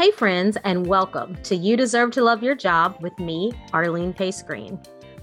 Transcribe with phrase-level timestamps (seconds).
[0.00, 4.40] Hey, friends, and welcome to You Deserve to Love Your Job with me, Arlene Pace
[4.40, 4.80] Green.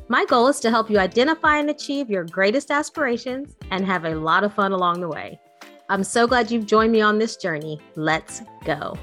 [0.07, 4.13] My goal is to help you identify and achieve your greatest aspirations and have a
[4.13, 5.39] lot of fun along the way.
[5.89, 7.81] I'm so glad you've joined me on this journey.
[7.95, 8.95] Let's go.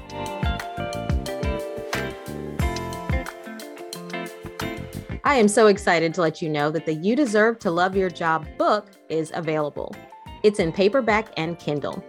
[5.25, 8.09] I am so excited to let you know that the You Deserve to Love Your
[8.09, 9.93] Job book is available.
[10.41, 12.01] It's in paperback and Kindle.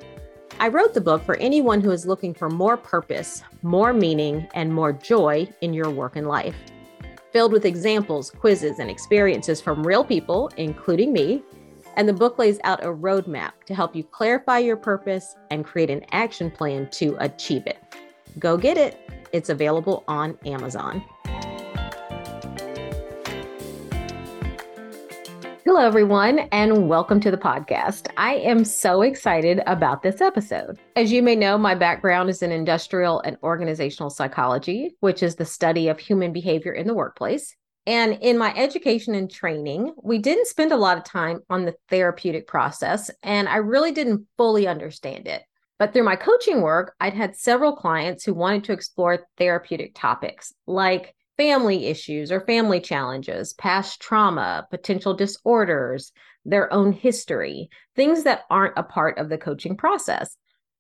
[0.59, 4.73] I wrote the book for anyone who is looking for more purpose, more meaning, and
[4.73, 6.57] more joy in your work and life.
[7.33, 11.43] Filled with examples, quizzes, and experiences from real people, including me,
[11.97, 15.91] and the book lays out a roadmap to help you clarify your purpose and create
[15.91, 17.79] an action plan to achieve it.
[18.39, 19.01] Go get it.
[19.33, 21.05] It's available on Amazon.
[25.67, 28.07] Hello, everyone, and welcome to the podcast.
[28.17, 30.79] I am so excited about this episode.
[30.95, 35.45] As you may know, my background is in industrial and organizational psychology, which is the
[35.45, 37.57] study of human behavior in the workplace.
[37.85, 41.75] And in my education and training, we didn't spend a lot of time on the
[41.89, 45.43] therapeutic process, and I really didn't fully understand it.
[45.81, 50.55] But through my coaching work, I'd had several clients who wanted to explore therapeutic topics
[50.69, 56.13] like family issues or family challenges, past trauma, potential disorders,
[56.45, 60.37] their own history, things that aren't a part of the coaching process.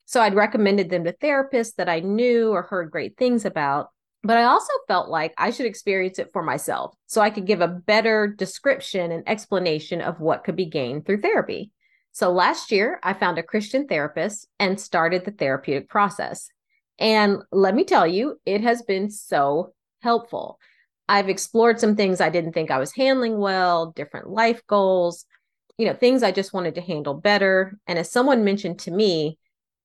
[0.07, 3.91] So I'd recommended them to therapists that I knew or heard great things about.
[4.23, 7.61] But I also felt like I should experience it for myself so I could give
[7.61, 11.71] a better description and explanation of what could be gained through therapy.
[12.13, 16.49] So last year, I found a Christian therapist and started the therapeutic process.
[16.99, 19.75] And let me tell you, it has been so
[20.07, 20.61] helpful.
[21.09, 25.25] I've explored some things I didn't think I was handling well, different life goals,
[25.79, 27.77] you know, things I just wanted to handle better.
[27.89, 29.37] And as someone mentioned to me,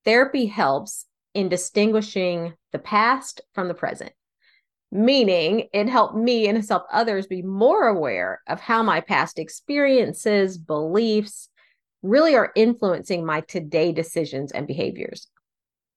[0.06, 4.12] therapy helps in distinguishing the past from the present,
[4.92, 9.40] meaning it helped me and it's helped others be more aware of how my past
[9.40, 11.50] experiences, beliefs
[12.04, 15.28] really are influencing my today decisions and behaviors.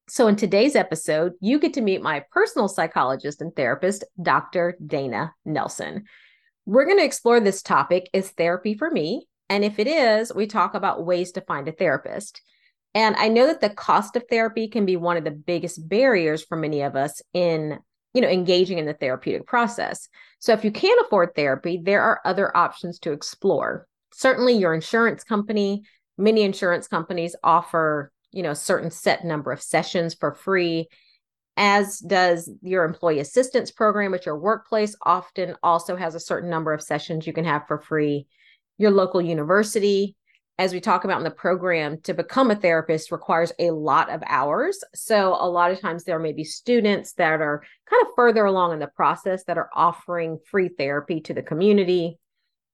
[0.07, 4.77] So, in today's episode, you get to meet my personal psychologist and therapist, Dr.
[4.85, 6.05] Dayna Nelson.
[6.67, 9.29] We're going to explore this topic is therapy for me?
[9.49, 12.43] And if it is, we talk about ways to find a therapist.
[12.95, 16.45] And I know that the cost of therapy can be one of the biggest barriers
[16.45, 17.79] for many of us in
[18.13, 20.09] you know engaging in the therapeutic process.
[20.39, 23.87] So if you can't afford therapy, there are other options to explore.
[24.13, 25.85] Certainly your insurance company,
[26.19, 30.89] many insurance companies offer you know, certain set number of sessions for free,
[31.57, 36.73] as does your employee assistance program at your workplace, often also has a certain number
[36.73, 38.27] of sessions you can have for free.
[38.77, 40.17] Your local university,
[40.59, 44.21] as we talk about in the program, to become a therapist requires a lot of
[44.27, 44.83] hours.
[44.97, 48.73] So, a lot of times there may be students that are kind of further along
[48.73, 52.19] in the process that are offering free therapy to the community.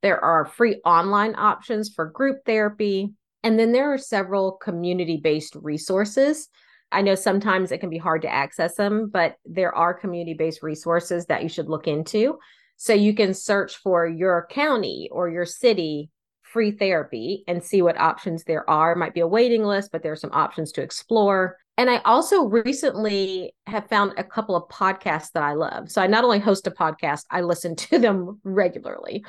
[0.00, 3.12] There are free online options for group therapy.
[3.42, 6.48] And then there are several community based resources.
[6.92, 10.62] I know sometimes it can be hard to access them, but there are community based
[10.62, 12.38] resources that you should look into.
[12.76, 16.10] So you can search for your county or your city
[16.42, 18.92] free therapy and see what options there are.
[18.92, 21.56] It might be a waiting list, but there are some options to explore.
[21.78, 25.90] And I also recently have found a couple of podcasts that I love.
[25.90, 29.24] So I not only host a podcast, I listen to them regularly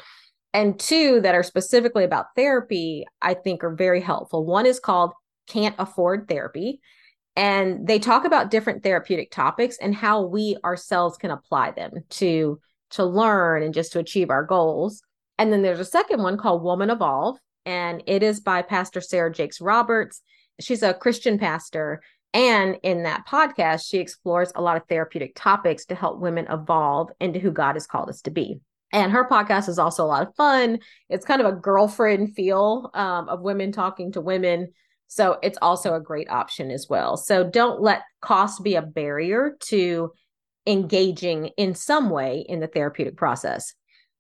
[0.54, 4.46] and two that are specifically about therapy, I think are very helpful.
[4.46, 5.14] One is called
[5.48, 6.82] Can't Afford Therapy.
[7.36, 12.60] And they talk about different therapeutic topics and how we ourselves can apply them to
[12.92, 15.02] to learn and just to achieve our goals.
[15.38, 19.32] And then there's a second one called Woman Evolve, and it is by Pastor Sarah
[19.32, 20.22] Jakes Roberts.
[20.60, 22.02] She's a Christian pastor.
[22.34, 27.10] And in that podcast, she explores a lot of therapeutic topics to help women evolve
[27.20, 28.60] into who God has called us to be.
[28.94, 30.80] And her podcast is also a lot of fun.
[31.10, 34.74] It's kind of a girlfriend feel um, of women talking to women.
[35.08, 37.18] So it's also a great option as well.
[37.18, 40.12] So don't let cost be a barrier to
[40.68, 43.74] engaging in some way in the therapeutic process.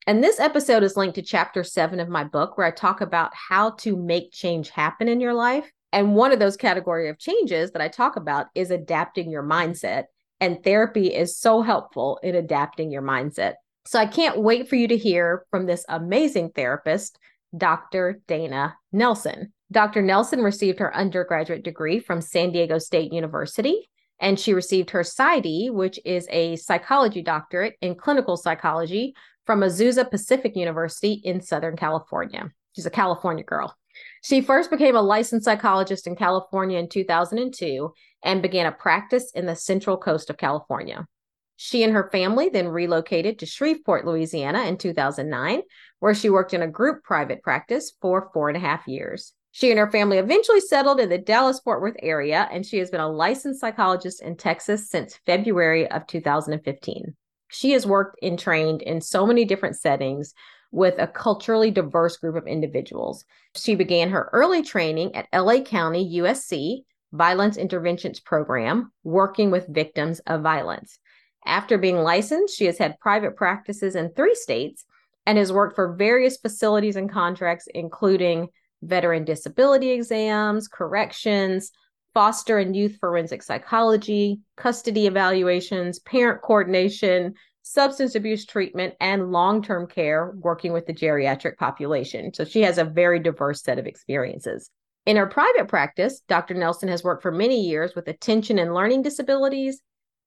[0.08, 3.32] And this episode is linked to chapter seven of my book, where I talk about
[3.36, 5.72] how to make change happen in your life.
[5.94, 10.06] And one of those category of changes that I talk about is adapting your mindset.
[10.40, 13.56] And therapy is so helpful in adapting your mindset.
[13.86, 17.18] So I can't wait for you to hear from this amazing therapist,
[17.56, 18.22] Dr.
[18.28, 19.54] Dayna Nelson.
[19.72, 20.02] Dr.
[20.02, 23.90] Nelson received her undergraduate degree from San Diego State University,
[24.20, 30.10] and she received her PsyD, which is a psychology doctorate in clinical psychology from Azusa
[30.10, 32.52] Pacific University in Southern California.
[32.76, 33.76] She's a California girl.
[34.24, 37.94] She first became a licensed psychologist in California in 2002
[38.24, 41.08] and began a practice in the central coast of California.
[41.56, 45.62] She and her family then relocated to Shreveport, Louisiana in 2009,
[46.00, 49.34] where she worked in a group private practice for four and a half years.
[49.52, 52.90] She and her family eventually settled in the Dallas Fort Worth area, and she has
[52.90, 57.16] been a licensed psychologist in Texas since February of 2015.
[57.50, 60.34] She has worked and trained in so many different settings
[60.72, 63.26] with a culturally diverse group of individuals.
[63.56, 70.22] She began her early training at LA County USC Violence Interventions Program, working with victims
[70.28, 70.98] of violence.
[71.46, 74.86] After being licensed, she has had private practices in three states
[75.26, 78.50] and has worked for various facilities and contracts, including
[78.82, 81.72] veteran disability exams, corrections,
[82.14, 89.88] foster and youth forensic psychology, custody evaluations, parent coordination, substance abuse treatment, and long term
[89.88, 92.34] care working with the geriatric population.
[92.34, 94.70] So she has a very diverse set of experiences.
[95.06, 96.54] In her private practice, Dr.
[96.54, 99.82] Nelson has worked for many years with attention and learning disabilities,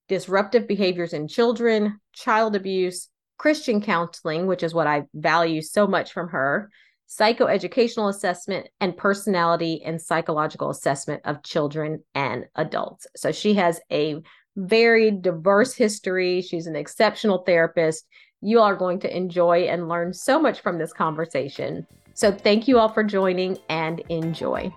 [0.08, 3.08] disruptive behaviors in children, child abuse,
[3.38, 6.70] Christian counseling, which is what I value so much from her,
[7.08, 13.06] psychoeducational assessment, and personality and psychological assessment of children and adults.
[13.16, 14.22] So she has a
[14.56, 16.42] very diverse history.
[16.42, 18.06] She's an exceptional therapist.
[18.40, 21.86] You are going to enjoy and learn so much from this conversation.
[22.16, 24.72] So, thank you all for joining and enjoy.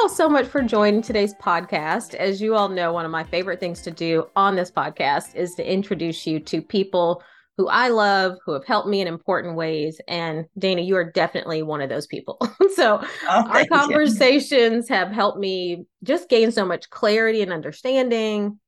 [0.00, 2.14] All so much for joining today's podcast.
[2.14, 5.54] As you all know, one of my favorite things to do on this podcast is
[5.56, 7.22] to introduce you to people
[7.58, 10.00] who I love, who have helped me in important ways.
[10.08, 12.38] And Dayna, you are definitely one of those people.
[12.74, 14.96] so oh, our conversations you.
[14.96, 18.58] have helped me just gain so much clarity and understanding,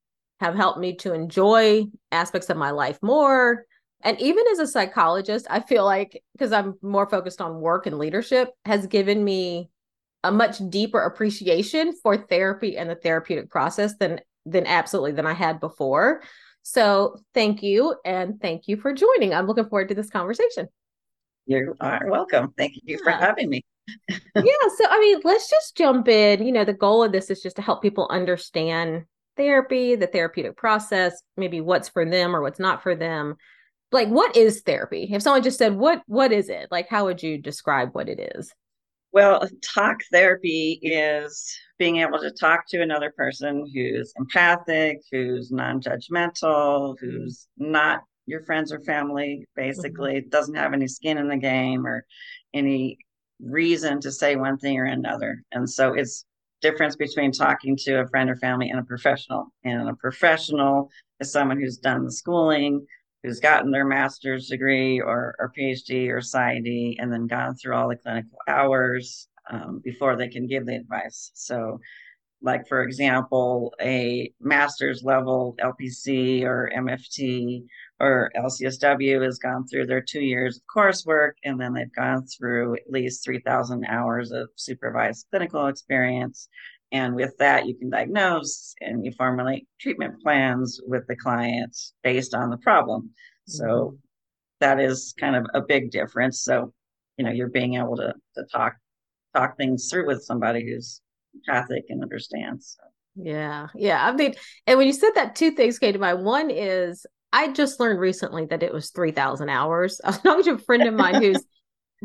[0.40, 3.64] have helped me to enjoy aspects of my life more.
[4.02, 7.98] And even as a psychologist, I feel like because I'm more focused on work and
[7.98, 9.70] leadership, has given me
[10.24, 15.34] a much deeper appreciation for therapy and the therapeutic process than than absolutely than I
[15.34, 16.22] had before.
[16.62, 19.34] So thank you and thank you for joining.
[19.34, 20.68] I'm looking forward to this conversation.
[21.46, 22.54] You are welcome.
[22.56, 22.98] Thank you yeah.
[23.02, 23.64] for having me.
[24.08, 26.44] yeah, so I mean, let's just jump in.
[26.46, 29.04] You know, the goal of this is just to help people understand
[29.36, 33.36] therapy, the therapeutic process, maybe what's for them or what's not for them.
[33.90, 35.08] Like what is therapy?
[35.12, 36.68] If someone just said what what is it?
[36.70, 38.54] Like how would you describe what it is?
[39.12, 45.80] Well, talk therapy is being able to talk to another person who's empathic, who's non
[45.80, 50.28] judgmental, who's not your friends or family, basically, mm-hmm.
[50.30, 52.04] doesn't have any skin in the game or
[52.54, 52.98] any
[53.40, 55.42] reason to say one thing or another.
[55.52, 56.24] And so it's
[56.62, 59.52] difference between talking to a friend or family and a professional.
[59.64, 62.86] And a professional is someone who's done the schooling,
[63.22, 67.88] who's gotten their master's degree or, or PhD or PsyD and then gone through all
[67.88, 71.30] the clinical hours um, before they can give the advice.
[71.34, 71.80] So,
[72.44, 77.64] like for example, a master's level LPC or MFT
[78.00, 82.74] or LCSW has gone through their two years of coursework and then they've gone through
[82.74, 86.48] at least 3,000 hours of supervised clinical experience.
[86.92, 92.34] And with that, you can diagnose and you formulate treatment plans with the clients based
[92.34, 93.02] on the problem.
[93.02, 93.52] Mm-hmm.
[93.52, 93.98] So
[94.60, 96.42] that is kind of a big difference.
[96.42, 96.74] So,
[97.16, 98.74] you know, you're being able to, to talk
[99.34, 101.00] talk things through with somebody who's
[101.34, 102.76] empathic and understands.
[102.78, 102.86] So.
[103.14, 104.06] Yeah, yeah.
[104.06, 104.34] I mean,
[104.66, 106.24] and when you said that, two things came to mind.
[106.24, 110.00] One is I just learned recently that it was three thousand hours.
[110.04, 111.42] I was talking to a friend of mine who's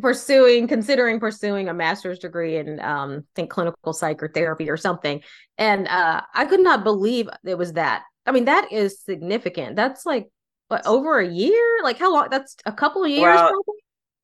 [0.02, 5.22] pursuing considering pursuing a master's degree in um think clinical psychotherapy or something.
[5.58, 8.04] And uh I could not believe it was that.
[8.26, 9.76] I mean that is significant.
[9.76, 10.28] That's like
[10.68, 11.80] what, over a year?
[11.84, 12.28] Like how long?
[12.30, 13.76] That's a couple of years well, probably?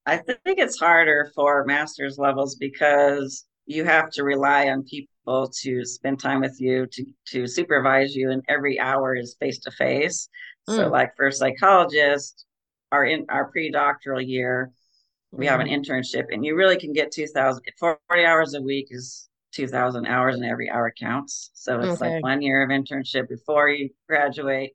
[0.06, 5.86] I think it's harder for master's levels because you have to rely on people to
[5.86, 10.28] spend time with you to to supervise you and every hour is face to face
[10.68, 12.46] so like for psychologists
[12.92, 14.72] our in our pre-doctoral year
[15.34, 15.82] we have an mm-hmm.
[15.82, 20.46] internship and you really can get 2000 40 hours a week is 2000 hours and
[20.46, 22.16] every hour counts so it's okay.
[22.16, 24.72] like one year of internship before you graduate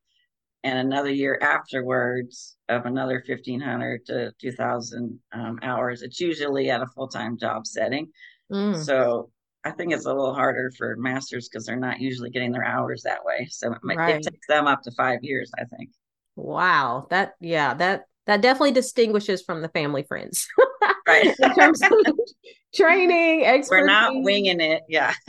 [0.64, 6.86] and another year afterwards of another 1500 to 2000 um, hours it's usually at a
[6.86, 8.08] full-time job setting
[8.52, 8.76] mm.
[8.76, 9.30] so
[9.64, 13.02] i think it's a little harder for masters because they're not usually getting their hours
[13.02, 14.16] that way so it, might, right.
[14.16, 15.90] it takes them up to five years i think
[16.36, 20.46] wow that yeah that that definitely distinguishes from the family friends.
[21.08, 21.34] right.
[21.38, 21.90] in terms of
[22.74, 23.70] training, expertise.
[23.70, 24.82] We're not winging it.
[24.86, 25.14] Yeah.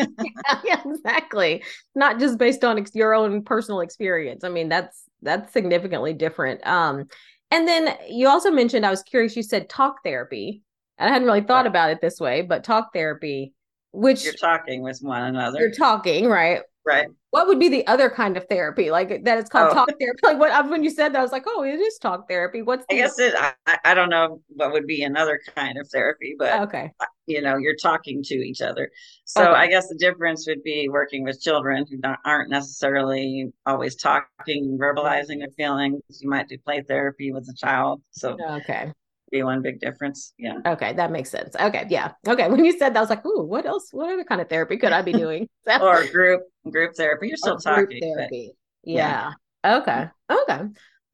[0.65, 0.82] yeah.
[0.86, 1.63] exactly.
[1.96, 4.44] Not just based on ex- your own personal experience.
[4.44, 6.65] I mean, that's that's significantly different.
[6.68, 7.08] Um,
[7.51, 10.62] And then you also mentioned, I was curious, you said talk therapy.
[11.00, 11.68] I hadn't really thought right.
[11.68, 13.53] about it this way, but talk therapy,
[13.94, 15.60] which you're talking with one another.
[15.60, 16.62] You're talking, right?
[16.86, 17.07] Right.
[17.31, 18.89] What would be the other kind of therapy?
[18.89, 19.74] Like that it's called oh.
[19.74, 20.19] talk therapy.
[20.24, 22.62] Like what uh, when you said that, I was like, oh, it is talk therapy.
[22.62, 25.88] What's the- I guess it I, I don't know what would be another kind of
[25.89, 26.91] therapy, but okay.
[27.00, 28.89] Uh, you know, you're talking to each other.
[29.25, 29.51] So okay.
[29.51, 35.39] I guess the difference would be working with children who aren't necessarily always talking, verbalizing
[35.39, 36.01] their feelings.
[36.19, 38.01] You might do play therapy with a child.
[38.12, 38.91] So okay
[39.29, 40.33] be one big difference.
[40.38, 40.57] Yeah.
[40.65, 41.55] Okay, that makes sense.
[41.59, 42.12] Okay, yeah.
[42.27, 43.89] Okay, when you said that, I was like, "Ooh, what else?
[43.91, 45.48] What other kind of therapy could I be doing?"
[45.81, 47.27] or group group therapy.
[47.27, 48.01] You're still oh, talking.
[48.01, 48.51] Therapy.
[48.83, 49.31] But, yeah.
[49.63, 49.77] yeah.
[49.77, 50.07] Okay.
[50.31, 50.62] Okay.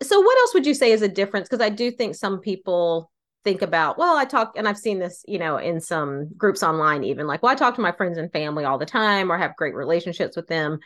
[0.03, 1.48] So, what else would you say is a difference?
[1.48, 3.12] Because I do think some people
[3.43, 7.03] think about, well, I talk, and I've seen this, you know, in some groups online,
[7.03, 9.55] even like, well, I talk to my friends and family all the time, or have
[9.55, 10.79] great relationships with them.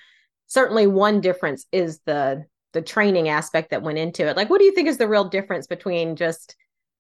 [0.48, 4.38] Certainly, one difference is the the training aspect that went into it.
[4.38, 6.56] Like, what do you think is the real difference between just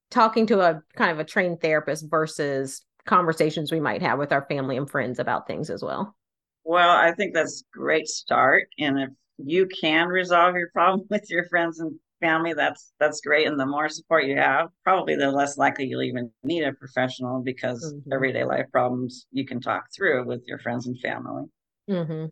[0.09, 4.45] talking to a kind of a trained therapist versus conversations we might have with our
[4.47, 6.15] family and friends about things as well?
[6.63, 8.67] Well, I think that's a great start.
[8.77, 13.47] And if you can resolve your problem with your friends and family, that's that's great.
[13.47, 17.41] And the more support you have, probably the less likely you'll even need a professional
[17.41, 18.13] because mm-hmm.
[18.13, 21.45] everyday life problems you can talk through with your friends and family.
[21.89, 22.25] Mm-hmm.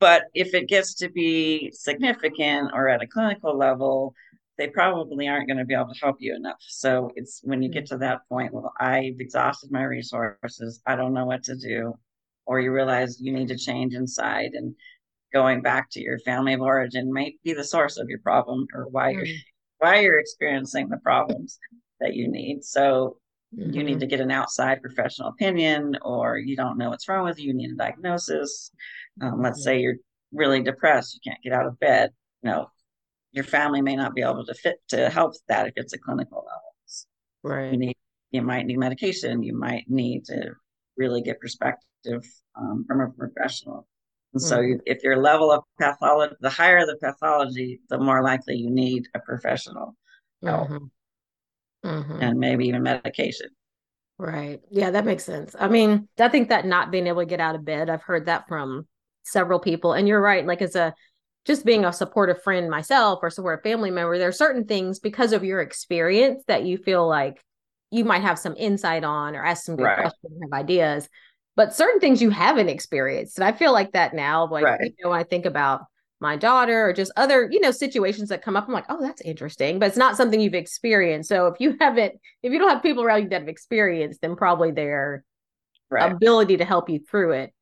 [0.00, 4.14] But if it gets to be significant or at a clinical level,
[4.56, 6.58] they probably aren't going to be able to help you enough.
[6.60, 10.80] So it's when you get to that point, well, I've exhausted my resources.
[10.86, 11.94] I don't know what to do.
[12.46, 14.74] Or you realize you need to change inside and
[15.32, 18.86] going back to your family of origin might be the source of your problem or
[18.88, 19.26] why you're
[19.78, 21.58] why you're experiencing the problems
[22.00, 22.62] that you need.
[22.62, 23.18] So
[23.54, 23.72] mm-hmm.
[23.72, 24.00] you need mm-hmm.
[24.00, 27.54] to get an outside professional opinion or you don't know what's wrong with you, you
[27.54, 28.70] need a diagnosis.
[29.20, 29.64] Um, let's mm-hmm.
[29.64, 29.96] say you're
[30.32, 32.10] really depressed, you can't get out of bed.
[32.42, 32.70] You know,
[33.34, 36.44] your family may not be able to fit to help that if it's a clinical
[36.46, 36.74] level.
[37.42, 37.72] Right.
[37.72, 37.96] You need
[38.30, 39.42] you might need medication.
[39.42, 40.52] You might need to
[40.96, 42.24] really get perspective
[42.56, 43.86] um, from a professional.
[44.32, 44.68] And so, mm-hmm.
[44.70, 49.06] you, if your level of pathology, the higher the pathology, the more likely you need
[49.14, 49.94] a professional
[50.42, 51.88] help, mm-hmm.
[51.88, 52.22] Mm-hmm.
[52.22, 53.50] and maybe even medication.
[54.18, 54.60] Right.
[54.70, 55.54] Yeah, that makes sense.
[55.58, 58.26] I mean, I think that not being able to get out of bed, I've heard
[58.26, 58.86] that from
[59.22, 59.92] several people.
[59.92, 60.44] And you're right.
[60.44, 60.94] Like, as a
[61.44, 65.32] just being a supportive friend myself or supportive family member, there are certain things because
[65.32, 67.42] of your experience that you feel like
[67.90, 70.00] you might have some insight on or ask some good right.
[70.00, 71.08] questions, have ideas.
[71.56, 73.38] But certain things you haven't experienced.
[73.38, 74.80] And I feel like that now, like right.
[74.80, 75.82] you know, when I think about
[76.18, 79.20] my daughter or just other, you know, situations that come up, I'm like, oh, that's
[79.20, 79.78] interesting.
[79.78, 81.28] But it's not something you've experienced.
[81.28, 84.34] So if you haven't, if you don't have people around you that have experienced, then
[84.34, 85.24] probably their
[85.90, 86.10] right.
[86.10, 87.52] ability to help you through it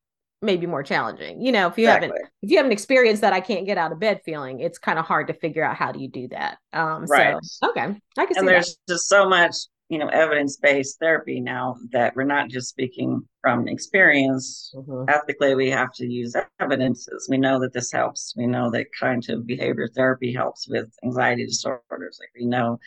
[0.43, 1.41] maybe more challenging.
[1.41, 2.09] You know, if you exactly.
[2.09, 4.99] haven't if you haven't experienced that I can't get out of bed feeling, it's kind
[4.99, 6.57] of hard to figure out how do you do that.
[6.73, 7.37] Um right.
[7.41, 7.95] so okay.
[8.17, 8.93] I can and there's that.
[8.93, 9.55] just so much,
[9.89, 14.71] you know, evidence-based therapy now that we're not just speaking from experience.
[14.75, 15.09] Mm-hmm.
[15.09, 17.27] Ethically, we have to use evidences.
[17.29, 18.33] We know that this helps.
[18.37, 22.19] We know that cognitive behavior therapy helps with anxiety disorders.
[22.19, 22.79] Like we know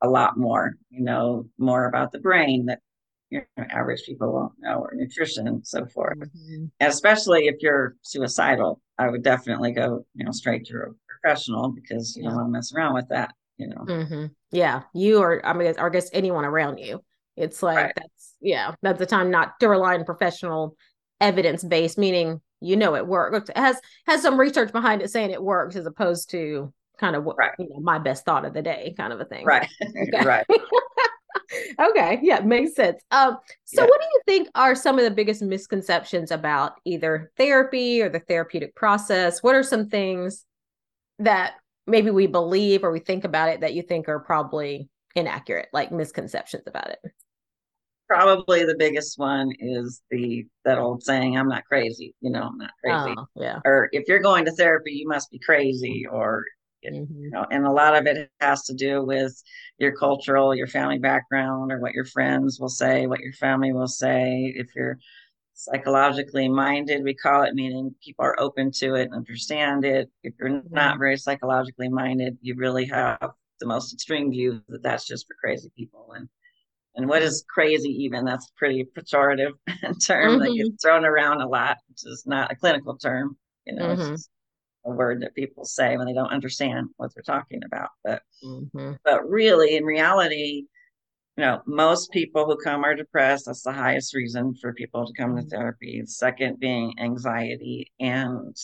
[0.00, 0.74] a lot more.
[0.90, 2.80] You know more about the brain that
[3.32, 6.18] you know, average people won't know, or nutrition and so forth.
[6.18, 6.66] Mm-hmm.
[6.80, 11.70] And especially if you're suicidal, I would definitely go, you know, straight to a professional
[11.70, 12.28] because you yeah.
[12.28, 13.84] don't want to mess around with that, you know.
[13.88, 14.26] Mm-hmm.
[14.50, 17.02] Yeah, you or I mean, or I guess anyone around you.
[17.36, 17.92] It's like right.
[17.96, 20.76] that's yeah, that's the time not to rely on professional
[21.20, 23.48] evidence based, meaning you know it works.
[23.48, 27.24] It has has some research behind it saying it works, as opposed to kind of
[27.24, 27.52] what right.
[27.58, 29.46] you know my best thought of the day kind of a thing.
[29.46, 29.68] Right.
[29.82, 30.24] Okay.
[30.26, 30.46] right.
[31.78, 33.02] Okay yeah makes sense.
[33.10, 33.88] Um so yeah.
[33.88, 38.20] what do you think are some of the biggest misconceptions about either therapy or the
[38.20, 39.42] therapeutic process?
[39.42, 40.44] What are some things
[41.18, 41.54] that
[41.86, 45.92] maybe we believe or we think about it that you think are probably inaccurate like
[45.92, 46.98] misconceptions about it?
[48.08, 52.58] Probably the biggest one is the that old saying i'm not crazy you know i'm
[52.58, 53.14] not crazy.
[53.16, 53.60] Oh, yeah.
[53.64, 56.44] Or if you're going to therapy you must be crazy or
[56.84, 57.22] mm-hmm.
[57.22, 59.40] you know and a lot of it has to do with
[59.78, 63.88] your cultural your family background or what your friends will say what your family will
[63.88, 64.98] say if you're
[65.54, 70.34] psychologically minded we call it meaning people are open to it and understand it if
[70.38, 70.74] you're mm-hmm.
[70.74, 75.34] not very psychologically minded you really have the most extreme view that that's just for
[75.40, 76.28] crazy people and
[76.94, 79.52] and what is crazy even that's a pretty pejorative
[80.04, 80.38] term mm-hmm.
[80.40, 83.36] that gets thrown around a lot which is not a clinical term
[83.66, 84.14] you know mm-hmm
[84.84, 87.90] a word that people say when they don't understand what they're talking about.
[88.04, 88.92] But mm-hmm.
[89.04, 90.64] but really, in reality,
[91.36, 93.46] you know, most people who come are depressed.
[93.46, 95.48] That's the highest reason for people to come to mm-hmm.
[95.48, 96.02] therapy.
[96.06, 98.56] Second being anxiety, and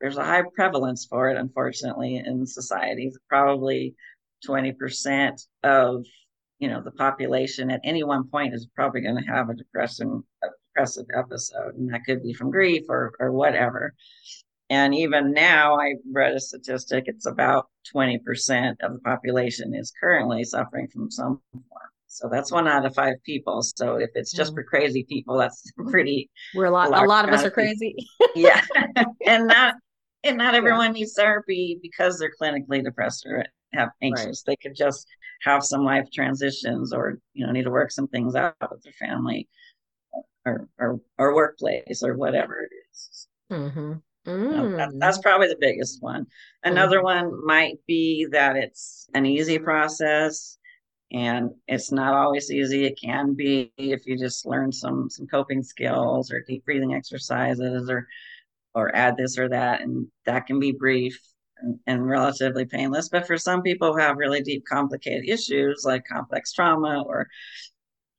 [0.00, 3.12] there's a high prevalence for it, unfortunately, in society.
[3.28, 3.94] Probably
[4.46, 6.04] 20% of
[6.58, 10.22] you know the population at any one point is probably going to have a depressing
[10.44, 13.94] a depressive episode and that could be from grief or or whatever
[14.70, 20.44] and even now i read a statistic it's about 20% of the population is currently
[20.44, 24.52] suffering from some form so that's one out of five people so if it's just
[24.52, 24.56] mm.
[24.56, 27.94] for crazy people that's pretty we're a lot a lot of us are crazy
[28.34, 28.62] yeah
[29.26, 29.74] and not
[30.24, 31.00] and not everyone yeah.
[31.00, 34.44] needs therapy because they're clinically depressed or have anxious.
[34.46, 34.52] Right.
[34.52, 35.06] They could just
[35.42, 38.92] have some life transitions or, you know, need to work some things out with their
[38.92, 39.48] family
[40.44, 43.28] or or, or workplace or whatever it is.
[43.50, 43.92] Mm-hmm.
[44.26, 44.76] Mm.
[44.76, 46.26] that, that's probably the biggest one.
[46.62, 50.58] Another mm one might be that it's an easy process
[51.12, 52.84] and it's not always easy.
[52.84, 57.90] It can be if you just learn some some coping skills or deep breathing exercises
[57.90, 58.06] or
[58.74, 61.18] or add this or that and that can be brief
[61.58, 63.08] and, and relatively painless.
[63.08, 67.28] But for some people who have really deep, complicated issues like complex trauma or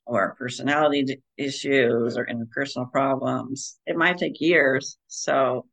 [0.05, 4.97] or personality issues or interpersonal problems, it might take years.
[5.07, 5.65] So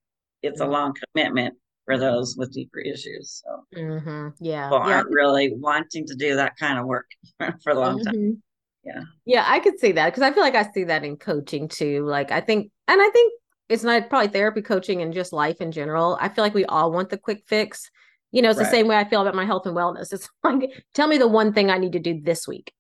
[0.43, 0.73] it's a mm-hmm.
[0.73, 1.55] long commitment
[1.85, 3.43] for those with deeper issues.
[3.45, 4.29] So mm-hmm.
[4.41, 4.97] yeah, people yeah.
[4.97, 7.11] aren't really wanting to do that kind of work
[7.63, 8.11] for a long mm-hmm.
[8.11, 8.43] time.
[8.85, 9.03] Yeah.
[9.27, 12.05] Yeah, I could see that because I feel like I see that in coaching too.
[12.05, 13.33] Like I think, and I think
[13.69, 16.17] it's not probably therapy coaching and just life in general.
[16.21, 17.91] I feel like we all want the quick fix.
[18.33, 18.65] You know, it's right.
[18.65, 20.13] the same way I feel about my health and wellness.
[20.13, 22.73] It's like, tell me the one thing I need to do this week.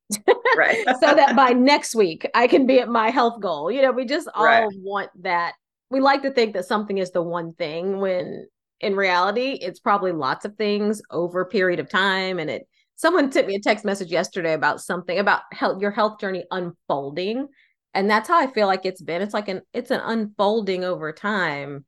[0.56, 0.84] right.
[1.00, 3.70] so that by next week I can be at my health goal.
[3.70, 4.68] You know, we just all right.
[4.76, 5.54] want that.
[5.90, 8.46] We like to think that something is the one thing when
[8.80, 12.38] in reality, it's probably lots of things over a period of time.
[12.38, 16.20] And it, someone sent me a text message yesterday about something about health, your health
[16.20, 17.48] journey unfolding
[17.94, 21.12] and that's how i feel like it's been it's like an it's an unfolding over
[21.12, 21.84] time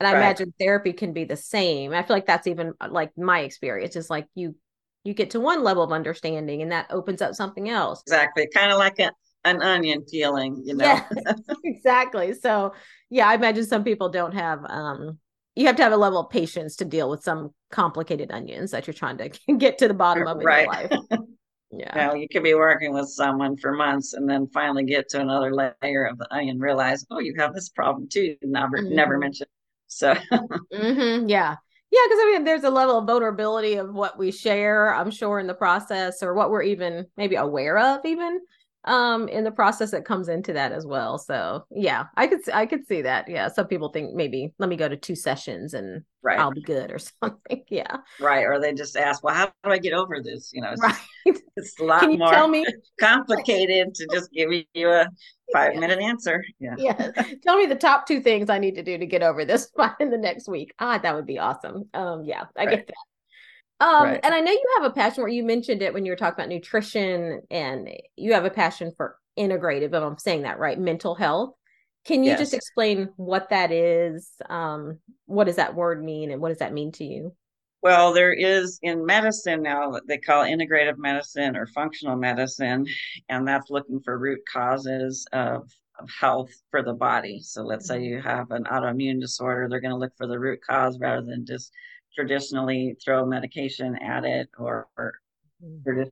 [0.00, 0.18] and i right.
[0.18, 3.96] imagine therapy can be the same i feel like that's even uh, like my experience
[3.96, 4.54] is like you
[5.04, 8.72] you get to one level of understanding and that opens up something else exactly kind
[8.72, 9.10] of like a,
[9.46, 11.04] an onion peeling you know yeah,
[11.64, 12.72] exactly so
[13.10, 15.18] yeah i imagine some people don't have um
[15.54, 18.86] you have to have a level of patience to deal with some complicated onions that
[18.86, 19.28] you're trying to
[19.58, 20.90] get to the bottom of in right.
[20.90, 21.20] your life
[21.70, 22.12] yeah.
[22.12, 25.52] You you could be working with someone for months and then finally get to another
[25.52, 28.36] layer of the onion, realize, oh, you have this problem too.
[28.42, 28.94] Never, mm-hmm.
[28.94, 29.48] never mentioned.
[29.86, 31.28] So, mm-hmm.
[31.28, 31.56] yeah.
[31.92, 32.00] Yeah.
[32.08, 35.46] Cause I mean, there's a level of vulnerability of what we share, I'm sure, in
[35.46, 38.40] the process or what we're even maybe aware of, even
[38.86, 41.18] um in the process that comes into that as well.
[41.18, 43.28] So yeah i could i could see that.
[43.28, 46.38] Yeah some people think maybe let me go to two sessions and right.
[46.38, 47.64] i'll be good or something.
[47.68, 47.96] Yeah.
[48.20, 50.50] Right or they just ask well how do i get over this?
[50.52, 50.96] You know it's, right.
[51.56, 52.64] it's a lot more tell me?
[53.00, 55.08] complicated to just give you a
[55.52, 55.80] five yeah.
[55.80, 56.44] minute answer.
[56.58, 56.74] Yeah.
[56.78, 57.10] Yeah.
[57.44, 59.70] Tell me the top two things i need to do to get over this
[60.00, 60.72] in the next week.
[60.78, 61.88] Ah that would be awesome.
[61.94, 62.76] Um yeah i right.
[62.76, 62.94] get that
[63.80, 64.20] um, right.
[64.22, 66.34] and I know you have a passion where you mentioned it when you were talking
[66.34, 71.14] about nutrition and you have a passion for integrative, if I'm saying that right, mental
[71.14, 71.54] health.
[72.04, 72.38] Can you yes.
[72.38, 74.30] just explain what that is?
[74.48, 77.34] Um, what does that word mean and what does that mean to you?
[77.82, 82.86] Well, there is in medicine now they call integrative medicine or functional medicine,
[83.28, 87.40] and that's looking for root causes of, of health for the body.
[87.42, 88.14] So let's say mm-hmm.
[88.14, 91.44] you have an autoimmune disorder, they're going to look for the root cause rather than
[91.44, 91.72] just
[92.16, 95.14] traditionally throw medication at it or, or
[95.64, 96.02] mm-hmm.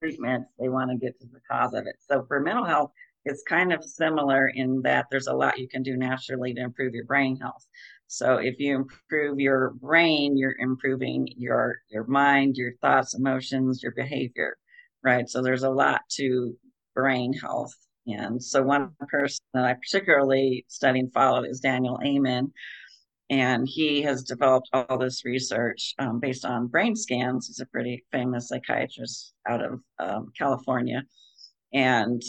[0.00, 0.46] treatment.
[0.58, 1.96] They want to get to the cause of it.
[2.08, 2.92] So for mental health,
[3.24, 6.94] it's kind of similar in that there's a lot you can do naturally to improve
[6.94, 7.66] your brain health.
[8.06, 13.92] So if you improve your brain, you're improving your your mind, your thoughts, emotions, your
[13.92, 14.56] behavior,
[15.02, 15.28] right?
[15.28, 16.56] So there's a lot to
[16.94, 17.74] brain health.
[18.06, 22.50] And so one person that I particularly study and follow is Daniel Amen,
[23.30, 27.46] and he has developed all this research um, based on brain scans.
[27.46, 31.02] He's a pretty famous psychiatrist out of um, California.
[31.72, 32.22] And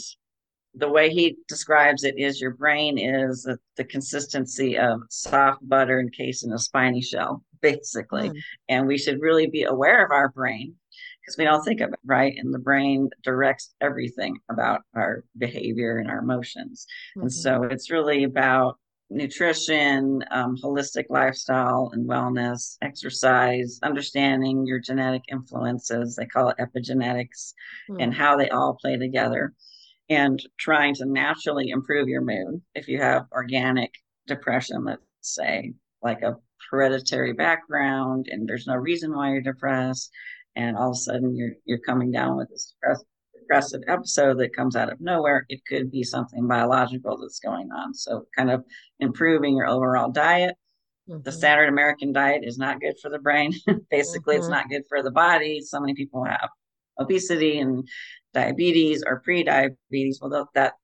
[0.74, 6.00] the way he describes it is your brain is the, the consistency of soft butter
[6.00, 8.28] encased in a spiny shell, basically.
[8.28, 8.34] Mm.
[8.68, 10.74] And we should really be aware of our brain
[11.20, 12.34] because we don't think of it, right?
[12.36, 16.86] And the brain directs everything about our behavior and our emotions.
[17.16, 17.22] Mm-hmm.
[17.22, 18.78] And so it's really about
[19.10, 27.52] nutrition, um, holistic lifestyle and wellness, exercise, understanding your genetic influences, they call it epigenetics,
[27.90, 27.96] mm.
[27.98, 29.52] and how they all play together,
[30.08, 32.62] and trying to naturally improve your mood.
[32.74, 33.92] If you have organic
[34.26, 36.36] depression, let's say, like a
[36.70, 40.10] hereditary background, and there's no reason why you're depressed,
[40.56, 42.74] and all of a sudden you're you're coming down with this
[43.50, 47.92] depressive episode that comes out of nowhere, it could be something biological that's going on.
[47.94, 48.64] So, kind of
[49.00, 50.56] improving your overall diet
[51.10, 51.22] Mm-hmm.
[51.22, 53.52] The standard American diet is not good for the brain.
[53.90, 54.42] Basically, mm-hmm.
[54.42, 55.60] it's not good for the body.
[55.60, 56.48] So many people have
[56.98, 57.86] obesity and
[58.32, 60.20] diabetes or pre-diabetes.
[60.20, 60.74] Well, that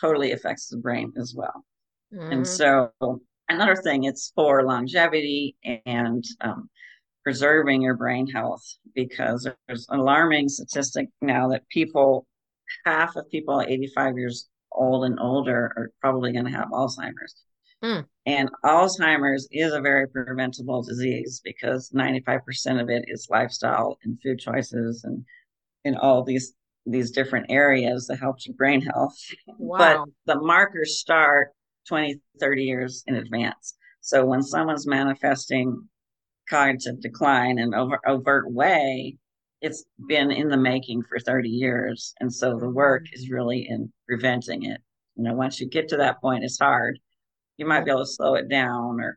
[0.00, 1.64] totally affects the brain as well.
[2.12, 2.32] Mm-hmm.
[2.32, 2.90] And so
[3.48, 6.68] another thing, it's for longevity and um,
[7.22, 12.26] preserving your brain health because there's an alarming statistic now that people,
[12.84, 17.34] half of people 85 years old and older are probably going to have Alzheimer's.
[17.82, 18.06] Mm.
[18.26, 24.38] And Alzheimer's is a very preventable disease because 95% of it is lifestyle and food
[24.38, 25.24] choices and
[25.84, 26.54] in all these
[26.86, 29.14] these different areas that helps your brain health.
[29.58, 30.06] Wow.
[30.24, 31.52] But the markers start
[31.86, 33.74] 20, 30 years in advance.
[34.00, 35.88] So when someone's manifesting
[36.48, 39.18] cognitive decline in over overt way,
[39.60, 42.14] it's been in the making for 30 years.
[42.20, 43.14] And so the work mm-hmm.
[43.14, 44.80] is really in preventing it.
[45.16, 46.98] You know, once you get to that point, it's hard.
[47.58, 49.16] You might be able to slow it down or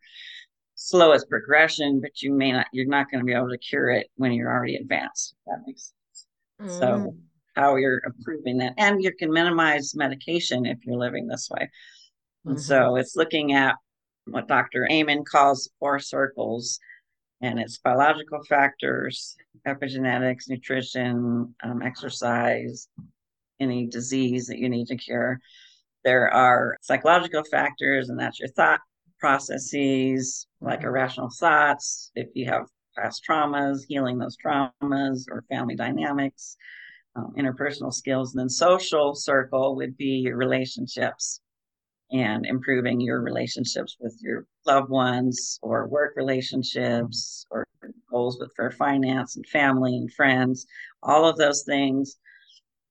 [0.75, 3.89] slow its progression, but you may not, you're not going to be able to cure
[3.91, 5.36] it when you're already advanced.
[5.45, 5.93] If that makes
[6.60, 6.73] sense.
[6.73, 6.80] Mm.
[6.80, 7.15] So,
[7.56, 8.73] how you're improving that.
[8.77, 11.63] And you can minimize medication if you're living this way.
[11.63, 12.49] Mm-hmm.
[12.49, 13.75] And so, it's looking at
[14.25, 14.88] what Dr.
[14.91, 16.80] Amen calls four circles
[17.41, 19.36] and it's biological factors,
[19.67, 22.88] epigenetics, nutrition, um, exercise,
[23.60, 25.39] any disease that you need to cure.
[26.04, 28.80] There are psychological factors, and that's your thought
[29.20, 32.12] processes, like irrational thoughts.
[32.16, 36.58] If you have past traumas, healing those traumas, or family dynamics,
[37.16, 38.34] um, interpersonal skills.
[38.34, 41.42] And then social circle would be your relationships
[42.12, 47.66] and improving your relationships with your loved ones or work relationships or
[48.10, 50.66] goals with for finance and family and friends
[51.04, 52.18] all of those things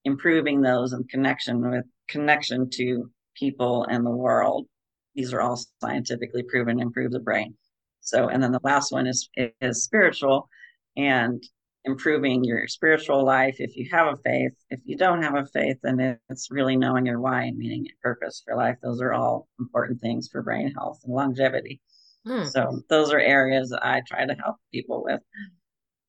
[0.05, 4.67] improving those and connection with connection to people and the world
[5.15, 7.55] these are all scientifically proven improve the brain
[8.01, 9.29] so and then the last one is
[9.61, 10.49] is spiritual
[10.97, 11.43] and
[11.85, 14.53] improving your spiritual life if you have a faith.
[14.69, 18.01] If you don't have a faith, then it's really knowing your why and meaning and
[18.03, 18.77] purpose for life.
[18.83, 21.81] Those are all important things for brain health and longevity.
[22.27, 22.45] Hmm.
[22.45, 25.21] So those are areas that I try to help people with.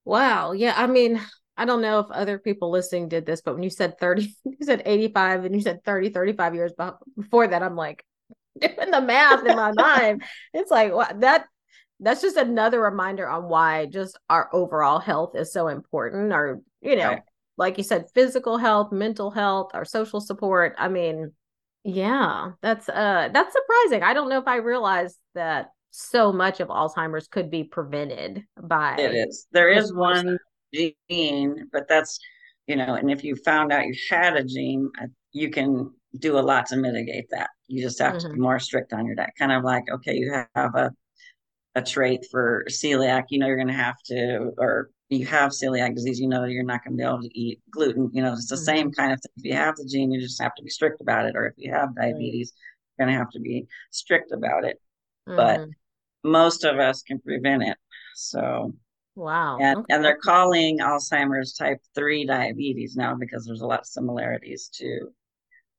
[0.04, 0.52] Wow.
[0.52, 0.74] Yeah.
[0.76, 1.22] I mean,
[1.58, 4.58] I don't know if other people listening did this, but when you said 30, you
[4.62, 6.74] said 85 and you said 30, 35 years
[7.16, 8.06] before that, I'm like
[8.60, 10.24] doing the math in my mind.
[10.54, 11.46] It's like, wow, that
[12.00, 16.34] that's just another reminder on why just our overall health is so important.
[16.34, 17.22] Or you know right.
[17.58, 20.76] like you said physical health mental health our social support.
[20.78, 21.32] I mean
[21.84, 24.04] yeah that's uh that's surprising.
[24.04, 28.96] I don't know if i realized that so much of alzheimer's could be prevented by
[28.98, 29.48] it is.
[29.52, 30.40] There is one
[30.74, 32.20] gene but that's
[32.68, 36.38] you know and if you found out you had a gene uh, you can do
[36.38, 38.20] a lot to mitigate that you just have mm-hmm.
[38.20, 38.44] to be mm-hmm.
[38.44, 40.92] more strict on your diet kind of like okay you have a
[41.76, 45.96] a trait for celiac, you know you're going to have to, or you have celiac
[45.96, 48.10] disease, you know you're not going to be able to eat gluten.
[48.14, 48.64] You know, it's the mm-hmm.
[48.64, 49.32] same kind of thing.
[49.38, 51.36] If you have the gene, you just have to be strict about it.
[51.36, 52.54] Or if you have diabetes,
[52.98, 54.80] you're going to have to be strict about it.
[55.28, 55.36] Mm-hmm.
[55.38, 57.78] But most of us can prevent it.
[58.16, 58.74] So,
[59.16, 59.58] wow.
[59.60, 59.94] And, okay.
[59.94, 65.10] and they're calling Alzheimer's type 3 diabetes now because there's a lot of similarities to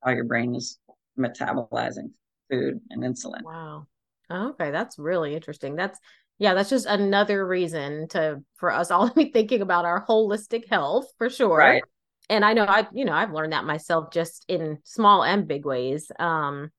[0.02, 0.78] how your brain is
[1.18, 2.10] metabolizing
[2.50, 3.42] food and insulin.
[3.42, 3.86] Wow.
[4.30, 5.76] Okay, that's really interesting.
[5.76, 5.98] That's
[6.38, 10.68] yeah, that's just another reason to for us all to be thinking about our holistic
[10.68, 11.58] health for sure.
[11.58, 11.82] Right.
[12.30, 15.66] And I know I, you know, I've learned that myself just in small and big
[15.66, 16.10] ways.
[16.18, 16.70] Um,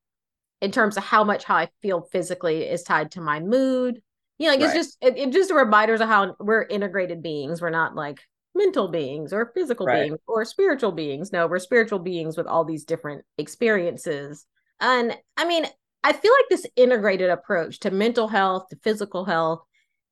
[0.61, 4.01] in terms of how much how I feel physically is tied to my mood.
[4.37, 4.75] You know, like right.
[4.75, 7.61] it's just it, it just a reminder of how we're integrated beings.
[7.61, 8.19] We're not like
[8.55, 10.03] mental beings or physical right.
[10.03, 11.31] beings or spiritual beings.
[11.31, 14.45] No, we're spiritual beings with all these different experiences.
[14.79, 15.65] And I mean,
[16.03, 19.61] I feel like this integrated approach to mental health, to physical health,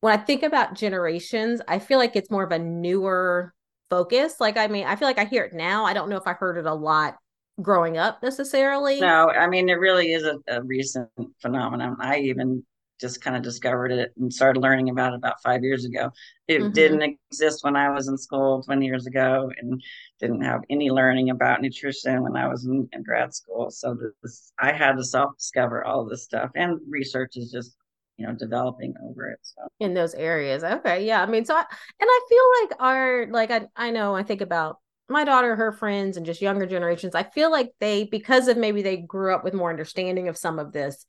[0.02, 3.54] when I think about generations, I feel like it's more of a newer
[3.90, 4.36] focus.
[4.40, 5.86] Like, I mean, I feel like I hear it now.
[5.86, 7.18] I don't know if I heard it a lot
[7.62, 9.00] growing up necessarily.
[9.00, 11.98] No, I mean, it really is a, a recent phenomenon.
[12.00, 12.66] I even
[13.02, 16.12] just kind of discovered it and started learning about it about five years ago.
[16.48, 16.72] It mm-hmm.
[16.72, 19.82] didn't exist when I was in school 20 years ago and
[20.20, 23.72] didn't have any learning about nutrition when I was in, in grad school.
[23.72, 27.76] So this, I had to self discover all this stuff and research is just
[28.18, 31.60] you know developing over it so in those areas okay yeah i mean so I,
[31.62, 31.68] and
[32.02, 34.78] i feel like our like I, I know i think about
[35.10, 38.82] my daughter her friends and just younger generations i feel like they because of maybe
[38.84, 41.06] they grew up with more understanding of some of this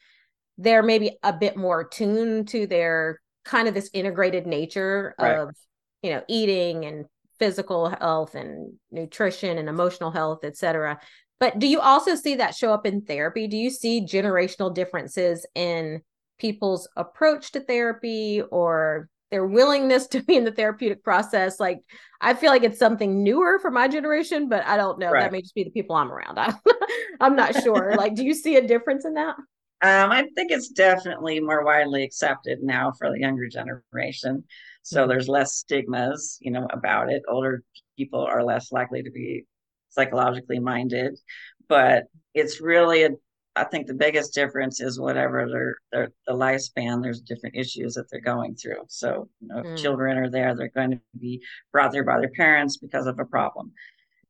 [0.63, 5.39] they're maybe a bit more tuned to their kind of this integrated nature right.
[5.39, 5.55] of
[6.03, 7.07] you know eating and
[7.39, 10.99] physical health and nutrition and emotional health etc
[11.41, 15.45] but do you also see that show up in therapy do you see generational differences
[15.55, 16.01] in
[16.39, 21.59] people's approach to therapy or their willingness to be in the therapeutic process.
[21.59, 21.81] Like
[22.21, 25.11] I feel like it's something newer for my generation, but I don't know.
[25.11, 25.23] Right.
[25.23, 26.39] That may just be the people I'm around.
[26.39, 26.55] I,
[27.21, 27.95] am not sure.
[27.99, 29.35] like, do you see a difference in that?
[29.83, 34.45] Um, I think it's definitely more widely accepted now for the younger generation.
[34.83, 35.09] So mm-hmm.
[35.09, 37.23] there's less stigmas, you know, about it.
[37.29, 37.63] Older
[37.97, 39.45] people are less likely to be
[39.89, 41.19] psychologically minded,
[41.69, 43.11] but it's really a
[43.55, 47.03] I think the biggest difference is whatever their, their the lifespan.
[47.03, 48.85] There's different issues that they're going through.
[48.89, 49.79] So, you know, if mm.
[49.79, 53.27] children are there, they're going to be brought there by their parents because of a
[53.27, 53.73] problem.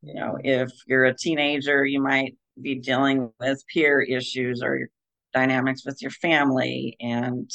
[0.02, 4.88] You know, if you're a teenager, you might be dealing with peer issues or
[5.32, 7.50] dynamics with your family, and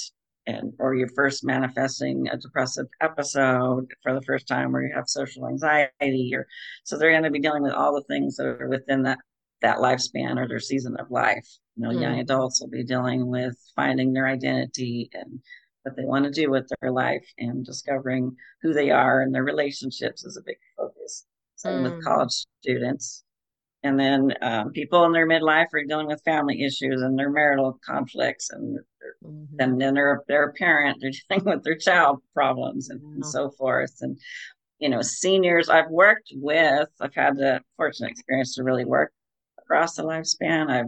[0.45, 5.07] and or you're first manifesting a depressive episode for the first time, where you have
[5.07, 6.47] social anxiety, or
[6.83, 9.19] so they're going to be dealing with all the things that are within that
[9.61, 11.47] that lifespan or their season of life.
[11.75, 12.01] You know, mm.
[12.01, 15.39] young adults will be dealing with finding their identity and
[15.83, 19.43] what they want to do with their life and discovering who they are and their
[19.43, 21.25] relationships is a big focus.
[21.55, 21.83] Same mm.
[21.83, 23.23] with college students.
[23.83, 27.79] And then um, people in their midlife are dealing with family issues and their marital
[27.85, 28.79] conflicts, and,
[29.23, 29.55] mm-hmm.
[29.59, 33.51] and then they're they're a parent, they're dealing with their child problems and, and so
[33.51, 33.95] forth.
[34.01, 34.17] And
[34.79, 39.11] you know, seniors I've worked with, I've had the fortunate experience to really work
[39.59, 40.69] across the lifespan.
[40.69, 40.83] I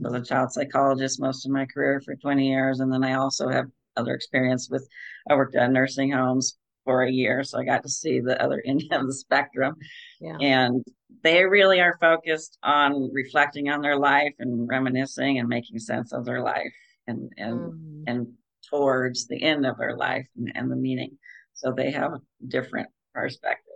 [0.00, 2.80] was a child psychologist most of my career for 20 years.
[2.80, 4.86] And then I also have other experience with,
[5.30, 7.44] I worked at nursing homes for a year.
[7.44, 9.76] So I got to see the other end of the spectrum.
[10.20, 10.38] Yeah.
[10.40, 10.82] And
[11.22, 16.24] they really are focused on reflecting on their life and reminiscing and making sense of
[16.24, 16.72] their life
[17.06, 18.04] and, and, mm.
[18.06, 18.28] and
[18.70, 21.18] towards the end of their life and, and the meaning.
[21.52, 23.66] So they have a different perspective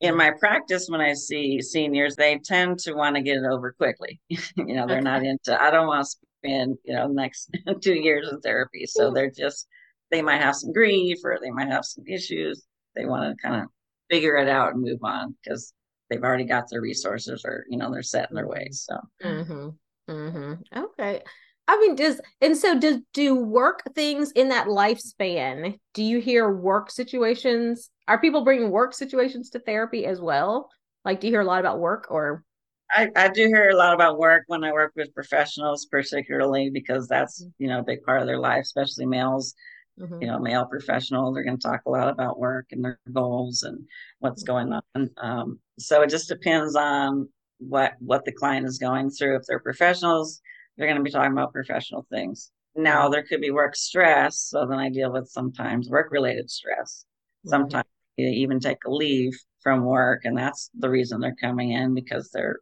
[0.00, 3.72] in my practice when i see seniors they tend to want to get it over
[3.72, 5.04] quickly you know they're okay.
[5.04, 9.10] not into i don't want to spend you know next two years of therapy so
[9.10, 9.68] they're just
[10.10, 12.64] they might have some grief or they might have some issues
[12.94, 13.68] they want to kind of
[14.10, 15.72] figure it out and move on because
[16.08, 19.68] they've already got their resources or you know they're set in their ways so mm-hmm.
[20.10, 20.54] Mm-hmm.
[20.76, 21.22] okay
[21.66, 25.78] I mean, does and so does do work things in that lifespan?
[25.94, 27.90] Do you hear work situations?
[28.06, 30.68] Are people bringing work situations to therapy as well?
[31.04, 32.44] Like, do you hear a lot about work or?
[32.90, 37.08] I, I do hear a lot about work when I work with professionals, particularly because
[37.08, 37.62] that's mm-hmm.
[37.62, 39.54] you know a big part of their life, especially males.
[40.00, 40.22] Mm-hmm.
[40.22, 43.62] You know, male professionals are going to talk a lot about work and their goals
[43.62, 43.78] and
[44.18, 44.52] what's mm-hmm.
[44.52, 45.10] going on.
[45.18, 47.28] Um, so it just depends on
[47.58, 49.36] what what the client is going through.
[49.36, 50.40] If they're professionals,
[50.76, 52.50] they're going to be talking about professional things.
[52.76, 57.04] Now there could be work stress, so then I deal with sometimes work related stress.
[57.46, 57.50] Mm-hmm.
[57.50, 61.94] Sometimes you even take a leave from work, and that's the reason they're coming in
[61.94, 62.58] because they're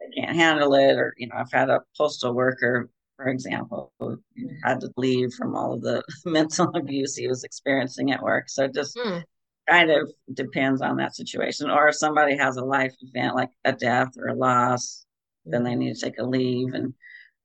[0.00, 0.96] they can't handle it.
[0.96, 2.90] Or you know, I've had a postal worker,
[3.22, 4.46] for example, who mm-hmm.
[4.64, 8.48] had to leave from all of the mental abuse he was experiencing at work.
[8.48, 9.22] So it just mm.
[9.68, 11.70] kind of depends on that situation.
[11.70, 15.06] Or if somebody has a life event like a death or a loss,
[15.46, 15.52] mm.
[15.52, 15.80] then they mm-hmm.
[15.80, 16.94] need to take a leave and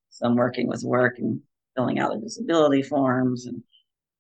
[0.10, 1.42] some working with work and
[1.76, 3.62] filling out their disability forms and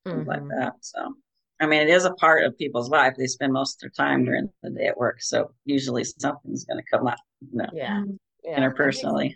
[0.05, 0.29] things mm-hmm.
[0.29, 0.73] like that.
[0.81, 1.15] So,
[1.59, 3.15] I mean, it is a part of people's life.
[3.17, 5.21] They spend most of their time during the day at work.
[5.21, 8.03] So usually something's going to come up, you know, yeah.
[8.43, 8.59] yeah.
[8.59, 9.35] interpersonally.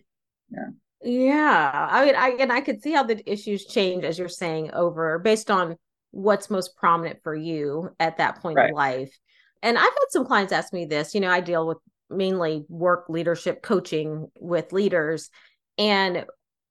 [0.52, 0.68] Yeah.
[1.04, 1.88] Yeah.
[1.92, 5.20] I mean, I, and I could see how the issues change as you're saying over
[5.20, 5.78] based on
[6.12, 8.70] what's most prominent for you at that point right.
[8.70, 9.18] in life.
[9.64, 11.78] And I've had some clients ask me this, you know, I deal with
[12.10, 15.30] mainly work leadership coaching with leaders.
[15.78, 16.26] And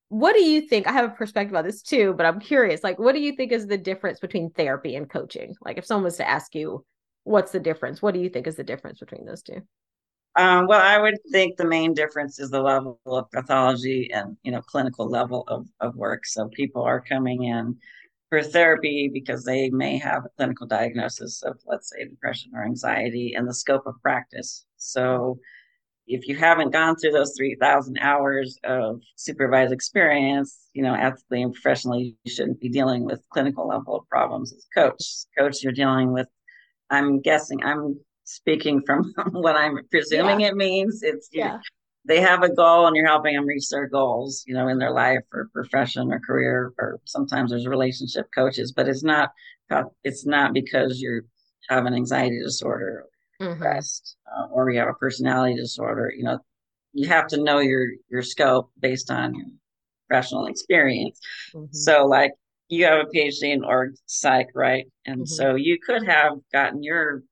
[0.08, 0.86] what do you think?
[0.86, 2.82] I have a perspective on this too, but I'm curious.
[2.82, 5.54] Like, what do you think is the difference between therapy and coaching?
[5.60, 6.84] Like, if someone was to ask you,
[7.24, 8.02] what's the difference?
[8.02, 9.62] What do you think is the difference between those two?
[10.36, 14.52] Um, well, I would think the main difference is the level of pathology and you
[14.52, 16.24] know clinical level of, of work.
[16.26, 17.76] So people are coming in
[18.28, 23.34] for therapy because they may have a clinical diagnosis of, let's say, depression or anxiety,
[23.34, 24.64] and the scope of practice.
[24.76, 25.40] So
[26.06, 31.52] if you haven't gone through those 3000 hours of supervised experience you know ethically and
[31.52, 35.02] professionally you shouldn't be dealing with clinical level of problems as coach
[35.38, 36.26] coach you're dealing with
[36.90, 37.98] i'm guessing i'm
[38.34, 40.48] speaking from what i'm presuming yeah.
[40.48, 41.58] it means it's yeah
[42.06, 44.92] they have a goal and you're helping them reach their goals you know in their
[44.92, 49.30] life or profession or career or sometimes there's relationship coaches but it's not
[50.02, 51.22] it's not because you
[51.68, 53.04] have an anxiety disorder
[53.40, 53.52] mm-hmm.
[53.52, 56.38] depressed uh, or you have a personality disorder, you know,
[56.92, 59.46] you have to know your your scope based on your
[60.08, 61.20] professional experience.
[61.54, 61.72] Mm-hmm.
[61.72, 62.32] So, like,
[62.68, 64.86] you have a PhD in org psych, right?
[65.06, 65.26] And mm-hmm.
[65.26, 67.22] so you could have gotten your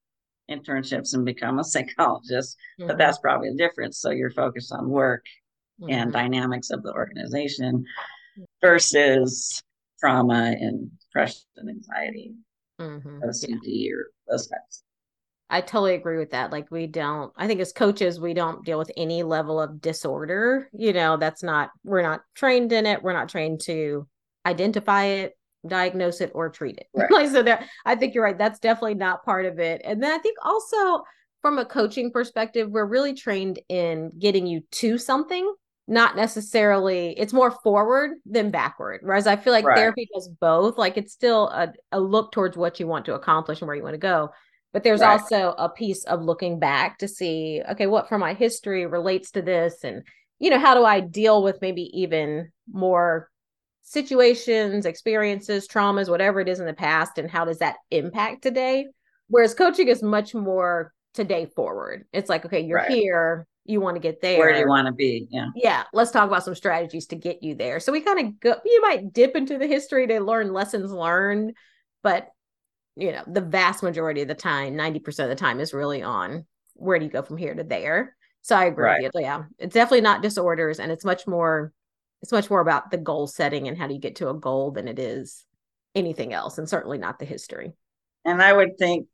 [0.50, 2.98] internships and become a psychologist, but mm-hmm.
[2.98, 4.00] that's probably a difference.
[4.00, 5.24] So you're focused on work
[5.80, 6.10] and mm-hmm.
[6.10, 7.84] dynamics of the organization
[8.60, 9.62] versus
[10.00, 12.34] trauma and depression and anxiety,
[12.80, 13.22] mm-hmm.
[13.22, 13.92] OCD yeah.
[13.92, 14.82] or those types.
[15.50, 16.52] I totally agree with that.
[16.52, 20.68] Like we don't I think as coaches we don't deal with any level of disorder.
[20.72, 23.02] You know, that's not we're not trained in it.
[23.02, 24.06] We're not trained to
[24.44, 26.86] identify it, diagnose it or treat it.
[26.94, 27.10] Right.
[27.10, 28.38] like so there I think you're right.
[28.38, 29.80] That's definitely not part of it.
[29.84, 31.04] And then I think also
[31.42, 35.54] from a coaching perspective, we're really trained in getting you to something,
[35.86, 39.00] not necessarily it's more forward than backward.
[39.02, 39.76] Whereas I feel like right.
[39.76, 40.78] therapy does both.
[40.78, 43.82] Like it's still a, a look towards what you want to accomplish and where you
[43.82, 44.30] want to go
[44.72, 45.20] but there's right.
[45.20, 49.42] also a piece of looking back to see okay what from my history relates to
[49.42, 50.02] this and
[50.38, 53.30] you know how do i deal with maybe even more
[53.90, 58.86] situations experiences traumas whatever it is in the past and how does that impact today
[59.28, 62.90] whereas coaching is much more today forward it's like okay you're right.
[62.90, 66.10] here you want to get there where do you want to be yeah yeah let's
[66.10, 69.12] talk about some strategies to get you there so we kind of go you might
[69.12, 71.54] dip into the history to learn lessons learned
[72.02, 72.28] but
[72.98, 76.44] you know, the vast majority of the time, 90% of the time is really on
[76.74, 78.16] where do you go from here to there.
[78.42, 79.02] So I agree right.
[79.02, 79.20] with you.
[79.20, 79.44] Yeah.
[79.58, 81.72] It's definitely not disorders and it's much more
[82.22, 84.70] it's much more about the goal setting and how do you get to a goal
[84.70, 85.44] than it is
[85.94, 87.72] anything else and certainly not the history.
[88.24, 89.06] And I would think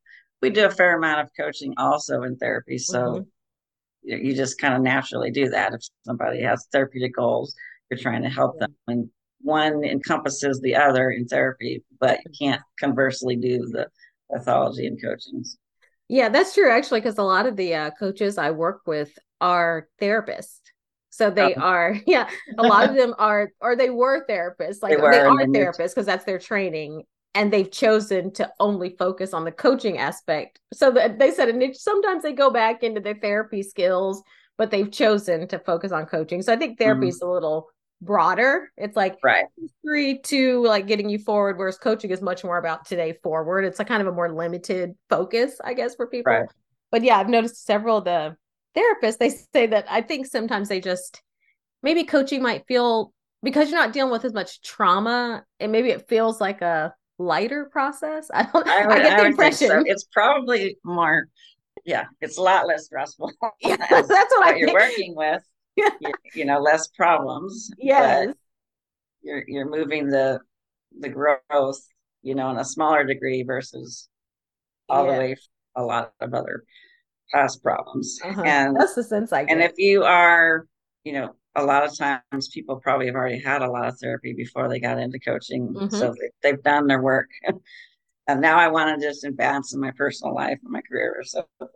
[0.42, 2.78] we do a fair amount of coaching also in therapy.
[2.78, 4.26] So mm-hmm.
[4.26, 5.74] you just kind of naturally do that.
[5.74, 7.54] If somebody has therapeutic goals,
[7.90, 8.74] you're trying to help them.
[8.86, 9.08] And
[9.40, 13.88] one encompasses the other in therapy, but you can't conversely do the
[14.32, 15.44] pathology and coaching.
[16.08, 19.88] Yeah, that's true actually, because a lot of the uh, coaches I work with are
[20.00, 20.60] therapists.
[21.14, 21.60] So they oh.
[21.60, 25.46] are, yeah, a lot of them are, or they were therapists, like they, they are
[25.46, 27.04] therapists because that's their training.
[27.36, 30.58] And they've chosen to only focus on the coaching aspect.
[30.72, 34.22] So that they said, and sometimes they go back into their therapy skills,
[34.58, 36.42] but they've chosen to focus on coaching.
[36.42, 37.08] So I think therapy mm-hmm.
[37.08, 37.68] is a little
[38.00, 38.72] broader.
[38.76, 39.46] It's like right
[39.84, 43.64] three to like getting you forward, whereas coaching is much more about today forward.
[43.64, 46.32] It's a kind of a more limited focus, I guess, for people.
[46.32, 46.48] Right.
[46.90, 48.36] But yeah, I've noticed several of the
[48.76, 51.22] therapists, they say that I think sometimes they just
[51.82, 56.08] maybe coaching might feel because you're not dealing with as much trauma, and maybe it
[56.08, 58.30] feels like a lighter process.
[58.34, 59.82] I don't I, would, I get the I impression so.
[59.86, 61.28] it's probably more
[61.84, 63.30] yeah, it's a lot less stressful.
[63.60, 65.42] Yeah, that's what, what you're working with
[65.76, 68.32] you, you know less problems yes
[69.22, 70.38] you're you're moving the
[71.00, 71.80] the growth
[72.22, 74.08] you know in a smaller degree versus
[74.88, 75.12] all yeah.
[75.12, 75.36] the way
[75.76, 76.62] a lot of other
[77.32, 78.42] past problems uh-huh.
[78.42, 79.52] and that's the sense i get.
[79.52, 80.66] and if you are
[81.04, 84.32] you know a lot of times people probably have already had a lot of therapy
[84.32, 85.94] before they got into coaching mm-hmm.
[85.94, 87.28] so they, have done their work
[88.26, 91.24] and now i want to just advance in my personal life and my career or
[91.24, 91.70] so forth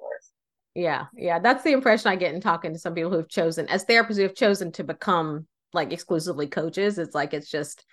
[0.79, 3.85] yeah, yeah, that's the impression I get in talking to some people who've chosen as
[3.85, 6.99] therapists who have chosen to become like exclusively coaches.
[6.99, 7.85] It's like it's just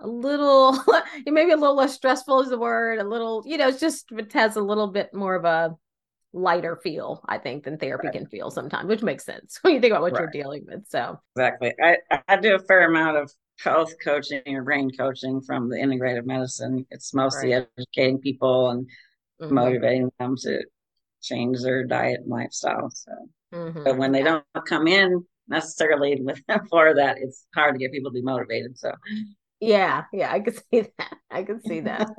[0.00, 0.78] a little,
[1.26, 2.98] maybe a little less stressful is the word.
[2.98, 5.74] A little, you know, it's just it has a little bit more of a
[6.34, 8.16] lighter feel, I think, than therapy right.
[8.16, 10.20] can feel sometimes, which makes sense when you think about what right.
[10.20, 10.86] you're dealing with.
[10.88, 11.96] So exactly, I
[12.28, 16.86] I do a fair amount of health coaching or brain coaching from the integrative medicine.
[16.90, 17.66] It's mostly right.
[17.78, 18.86] educating people and
[19.40, 19.54] mm-hmm.
[19.54, 20.64] motivating them to
[21.22, 22.90] change their diet and lifestyle.
[22.90, 23.12] So,
[23.54, 23.84] mm-hmm.
[23.84, 28.10] but when they don't come in necessarily with for that, it's hard to get people
[28.10, 28.76] to be motivated.
[28.76, 28.92] So,
[29.60, 31.16] yeah, yeah, I can see that.
[31.30, 32.10] I can see that.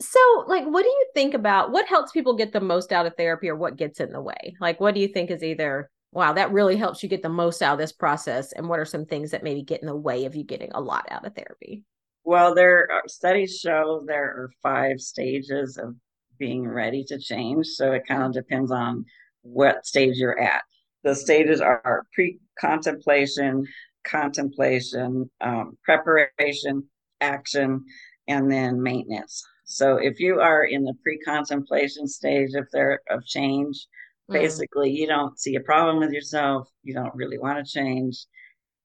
[0.00, 3.16] So, like, what do you think about what helps people get the most out of
[3.16, 4.54] therapy, or what gets in the way?
[4.60, 7.60] Like, what do you think is either wow, that really helps you get the most
[7.60, 10.24] out of this process, and what are some things that maybe get in the way
[10.24, 11.84] of you getting a lot out of therapy?
[12.24, 15.94] Well, there are studies show there are five stages of
[16.38, 17.66] being ready to change.
[17.66, 19.04] So it kind of depends on
[19.42, 20.62] what stage you're at.
[21.04, 23.66] The stages are pre contemplation,
[24.04, 26.84] contemplation, um, preparation,
[27.20, 27.84] action,
[28.26, 29.44] and then maintenance.
[29.66, 33.86] So if you are in the pre contemplation stage of there of change,
[34.30, 34.34] mm.
[34.34, 38.26] basically you don't see a problem with yourself, you don't really want to change,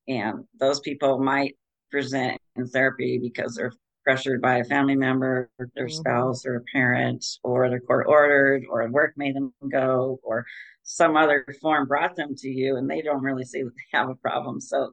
[0.08, 1.56] and those people might
[1.92, 3.72] present in therapy because they're
[4.04, 5.94] pressured by a family member, or their mm-hmm.
[5.94, 10.44] spouse, or a parent, or they're court ordered, or work made them go, or
[10.84, 14.10] some other form brought them to you, and they don't really see that they have
[14.10, 14.60] a problem.
[14.60, 14.92] So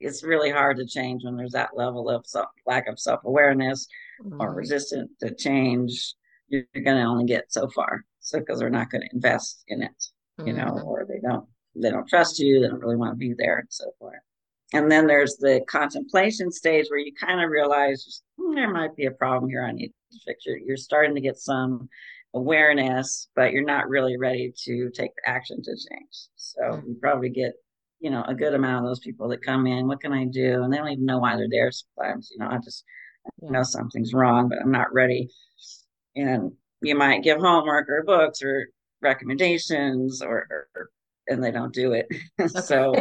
[0.00, 3.86] it's really hard to change when there's that level of self, lack of self awareness
[4.22, 4.40] mm-hmm.
[4.40, 6.14] or resistant to change.
[6.48, 8.04] You're, going to only get so far.
[8.20, 10.04] So because they're not going to invest in it,
[10.38, 10.56] you mm-hmm.
[10.56, 13.58] know, or they don't they don't trust you, they don't really want to be there,
[13.58, 14.18] and so forth.
[14.72, 19.06] And then there's the contemplation stage where you kind of realize hmm, there might be
[19.06, 19.64] a problem here.
[19.64, 20.62] I need to fix it.
[20.64, 21.88] You're starting to get some
[22.34, 26.28] awareness, but you're not really ready to take action to change.
[26.36, 26.88] So mm-hmm.
[26.88, 27.52] you probably get,
[28.00, 29.88] you know, a good amount of those people that come in.
[29.88, 30.62] What can I do?
[30.62, 32.30] And they don't even know why they're there sometimes.
[32.30, 32.84] You know, I just
[33.42, 33.50] yeah.
[33.50, 35.30] know something's wrong, but I'm not ready.
[36.16, 38.68] And you might give homework or books or
[39.02, 40.90] recommendations or, or
[41.28, 42.08] and they don't do it.
[42.40, 42.60] Okay.
[42.60, 42.92] so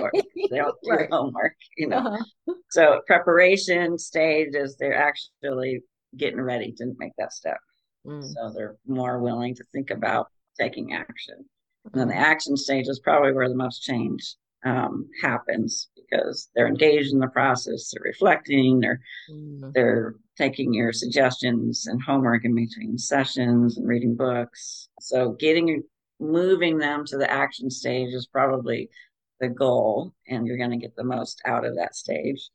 [0.49, 1.09] they don't do right.
[1.11, 1.99] homework, you know.
[1.99, 2.53] Uh-huh.
[2.71, 5.83] So preparation stage is they're actually
[6.15, 7.59] getting ready to make that step.
[8.05, 8.23] Mm.
[8.23, 10.27] So they're more willing to think about
[10.59, 11.45] taking action.
[11.85, 12.21] And then the mm.
[12.21, 14.35] action stage is probably where the most change
[14.65, 19.73] um, happens because they're engaged in the process, they're reflecting, they're mm.
[19.73, 24.89] they're taking your suggestions and homework in between sessions and reading books.
[24.99, 25.83] So getting
[26.19, 28.89] moving them to the action stage is probably
[29.39, 32.49] the goal, and you're going to get the most out of that stage.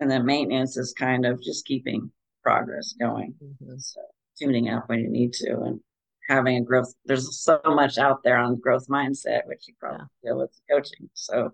[0.00, 2.10] And then maintenance is kind of just keeping
[2.42, 3.34] progress going.
[3.42, 3.78] Mm-hmm.
[3.78, 4.00] So
[4.38, 5.80] tuning up when you need to and
[6.28, 6.92] having a growth.
[7.04, 10.30] There's so much out there on growth mindset, which you probably yeah.
[10.30, 11.08] deal with coaching.
[11.14, 11.52] So,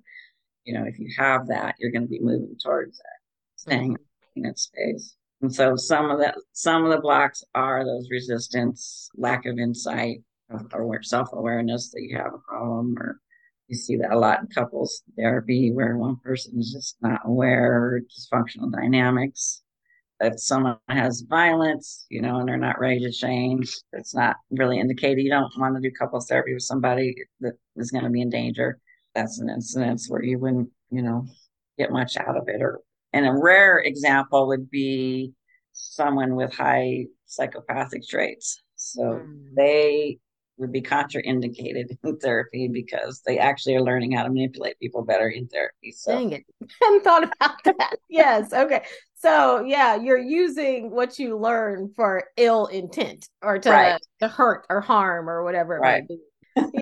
[0.64, 3.16] you know, if you have that, you're going to be moving towards that,
[3.57, 4.45] staying mm-hmm.
[4.45, 5.16] in its space.
[5.41, 10.23] And so some of that, some of the blocks are those resistance, lack of insight,
[10.73, 13.20] or self-awareness that you have a problem or
[13.68, 18.01] you see that a lot in couples therapy where one person is just not aware
[18.03, 19.62] dysfunctional dynamics
[20.23, 24.79] if someone has violence you know and they're not ready to change it's not really
[24.79, 28.20] indicated you don't want to do couples therapy with somebody that is going to be
[28.20, 28.79] in danger
[29.14, 31.27] that's an incidence where you wouldn't you know
[31.79, 32.81] get much out of it or
[33.12, 35.33] and a rare example would be
[35.73, 39.45] someone with high psychopathic traits so mm.
[39.57, 40.18] they
[40.59, 45.28] would be contraindicated in therapy because they actually are learning how to manipulate people better
[45.28, 45.92] in therapy.
[45.92, 46.12] So.
[46.12, 46.44] Dang it.
[46.62, 47.96] I hadn't thought about that.
[48.09, 48.53] yes.
[48.53, 48.82] Okay.
[49.14, 54.00] So yeah, you're using what you learn for ill intent or to, right.
[54.20, 56.03] to hurt or harm or whatever it right.
[56.03, 56.18] might be.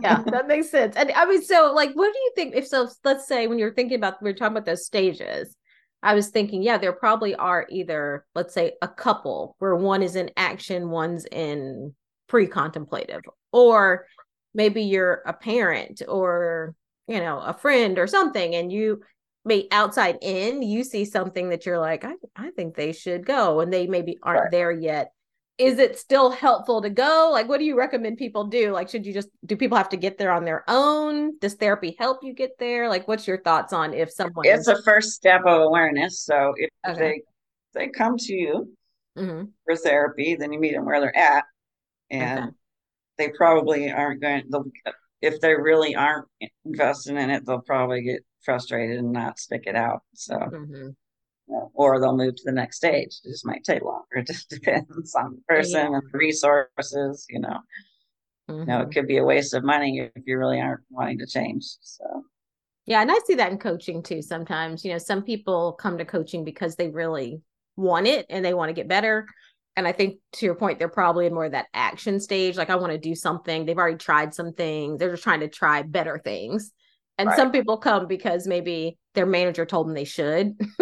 [0.03, 0.97] yeah, that makes sense.
[0.97, 2.57] And I mean, so like, what do you think?
[2.57, 5.55] If so, let's say when you're thinking about, we are talking about those stages.
[6.03, 10.17] I was thinking, yeah, there probably are either, let's say, a couple where one is
[10.17, 11.95] in action, one's in
[12.31, 13.23] pre-contemplative
[13.53, 14.07] or
[14.55, 16.77] maybe you're a parent or
[17.09, 19.03] you know a friend or something and you
[19.45, 23.59] may outside in you see something that you're like i, I think they should go
[23.59, 24.51] and they maybe aren't right.
[24.53, 25.11] there yet
[25.59, 29.05] is it still helpful to go like what do you recommend people do like should
[29.05, 32.33] you just do people have to get there on their own does therapy help you
[32.33, 35.63] get there like what's your thoughts on if someone it's is- a first step of
[35.63, 36.99] awareness so if okay.
[37.01, 37.23] they
[37.75, 38.73] they come to you
[39.19, 39.47] mm-hmm.
[39.65, 41.43] for therapy then you meet them where they're at
[42.11, 42.53] and okay.
[43.19, 44.45] they probably aren't going.
[44.51, 44.65] to
[45.23, 46.27] If they really aren't
[46.65, 50.01] invested in it, they'll probably get frustrated and not stick it out.
[50.15, 50.89] So, mm-hmm.
[51.75, 53.21] or they'll move to the next stage.
[53.25, 54.05] It just might take longer.
[54.17, 55.99] It just depends on the person yeah.
[55.99, 57.27] and the resources.
[57.29, 57.59] You know,
[58.49, 58.61] mm-hmm.
[58.61, 58.91] you know, it mm-hmm.
[58.91, 61.65] could be a waste of money if you really aren't wanting to change.
[61.83, 62.25] So.
[62.87, 64.21] Yeah, and I see that in coaching too.
[64.21, 67.41] Sometimes, you know, some people come to coaching because they really
[67.77, 69.27] want it and they want to get better
[69.81, 72.59] and I think to your point, they're probably in more of that action stage.
[72.59, 73.65] Like I want to do something.
[73.65, 74.99] They've already tried some things.
[74.99, 76.71] They're just trying to try better things.
[77.17, 77.37] And right.
[77.37, 80.49] some people come because maybe their manager told them they should.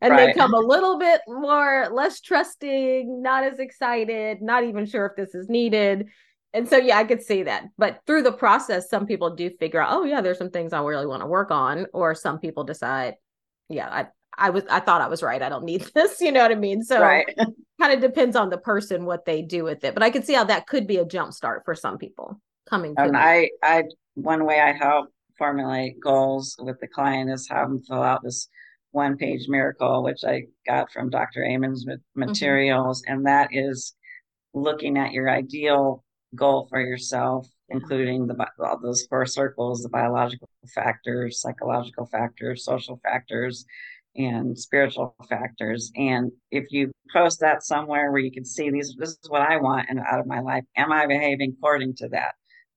[0.00, 0.28] and right.
[0.28, 5.12] they come a little bit more less trusting, not as excited, not even sure if
[5.14, 6.06] this is needed.
[6.54, 7.64] And so yeah, I could see that.
[7.76, 10.80] But through the process, some people do figure out, oh yeah, there's some things I
[10.80, 11.84] really want to work on.
[11.92, 13.16] Or some people decide,
[13.68, 14.06] yeah, I,
[14.38, 15.42] I was I thought I was right.
[15.42, 16.20] I don't need this.
[16.20, 16.82] You know what I mean?
[16.82, 17.28] So right.
[17.80, 19.94] kind of depends on the person what they do with it.
[19.94, 22.94] But I can see how that could be a jump start for some people coming.
[22.96, 23.84] And I I
[24.14, 25.08] one way I help
[25.38, 28.48] formulate goals with the client is have them fill out this
[28.90, 31.44] one page miracle, which I got from Dr.
[31.44, 31.98] Amen's mm-hmm.
[32.14, 33.12] materials, mm-hmm.
[33.12, 33.94] and that is
[34.54, 40.48] looking at your ideal goal for yourself, including the all those four circles: the biological
[40.74, 43.64] factors, psychological factors, social factors,
[44.18, 45.90] and spiritual factors.
[45.96, 49.56] And if you post that somewhere where you can see these, this is what I
[49.56, 52.32] want and out of my life, am I behaving according to that?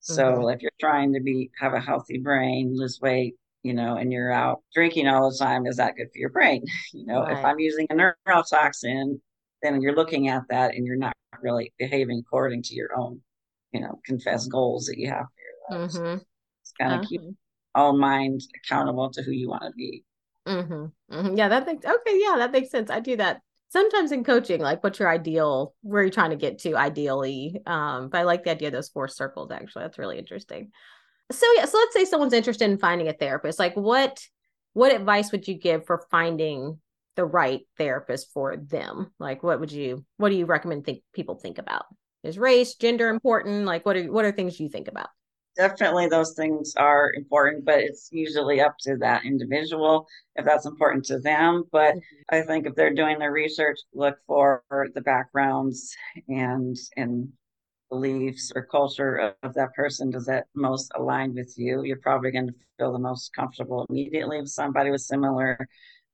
[0.09, 0.13] Mm-hmm.
[0.13, 4.11] So if you're trying to be have a healthy brain, lose weight, you know, and
[4.11, 6.63] you're out drinking all the time, is that good for your brain?
[6.93, 7.37] You know, right.
[7.37, 9.19] if I'm using a neurotoxin,
[9.63, 13.21] then you're looking at that and you're not really behaving according to your own,
[13.71, 15.91] you know, confessed goals that you have for your life.
[15.91, 16.17] Mm-hmm.
[16.17, 16.25] So
[16.61, 17.07] it's kind of uh-huh.
[17.09, 17.21] keep
[17.73, 20.03] all mind accountable to who you want to be.
[20.47, 21.15] Mm-hmm.
[21.15, 21.37] Mm-hmm.
[21.37, 22.19] Yeah, that makes okay.
[22.19, 22.89] Yeah, that makes sense.
[22.89, 24.61] I do that sometimes in coaching.
[24.61, 25.75] Like, what's your ideal?
[25.81, 27.61] Where are you trying to get to ideally?
[27.65, 29.51] Um, but I like the idea of those four circles.
[29.51, 30.71] Actually, that's really interesting.
[31.31, 33.59] So yeah, so let's say someone's interested in finding a therapist.
[33.59, 34.19] Like, what
[34.73, 36.79] what advice would you give for finding
[37.15, 39.11] the right therapist for them?
[39.19, 41.85] Like, what would you what do you recommend think people think about?
[42.23, 43.65] Is race, gender important?
[43.65, 45.09] Like, what are what are things you think about?
[45.55, 51.05] Definitely those things are important, but it's usually up to that individual if that's important
[51.05, 51.63] to them.
[51.71, 52.35] But mm-hmm.
[52.35, 55.95] I think if they're doing their research, look for the backgrounds
[56.27, 57.29] and and
[57.91, 62.47] beliefs or culture of that person does that most align with you you're probably going
[62.47, 65.57] to feel the most comfortable immediately with somebody with similar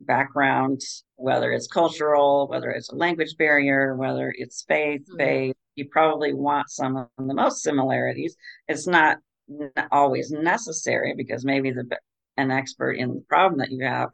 [0.01, 0.81] background
[1.17, 5.17] whether it's cultural whether it's a language barrier whether it's faith mm-hmm.
[5.17, 8.35] based you probably want some of the most similarities
[8.67, 9.19] it's not
[9.91, 11.85] always necessary because maybe the
[12.37, 14.09] an expert in the problem that you have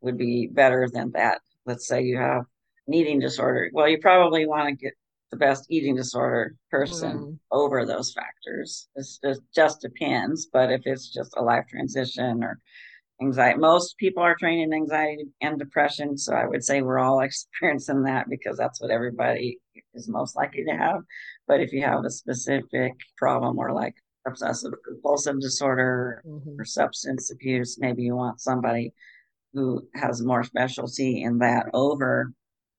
[0.00, 2.44] would be better than that let's say you have
[2.86, 4.92] an eating disorder well you probably want to get
[5.30, 7.38] the best eating disorder person mm.
[7.50, 8.88] over those factors.
[8.94, 10.48] It's just, just depends.
[10.52, 12.60] But if it's just a life transition or
[13.20, 16.16] anxiety, most people are trained in anxiety and depression.
[16.16, 19.58] So I would say we're all experiencing that because that's what everybody
[19.94, 21.02] is most likely to have.
[21.48, 23.94] But if you have a specific problem or like
[24.26, 26.60] obsessive compulsive disorder mm-hmm.
[26.60, 28.92] or substance abuse, maybe you want somebody
[29.52, 32.32] who has more specialty in that over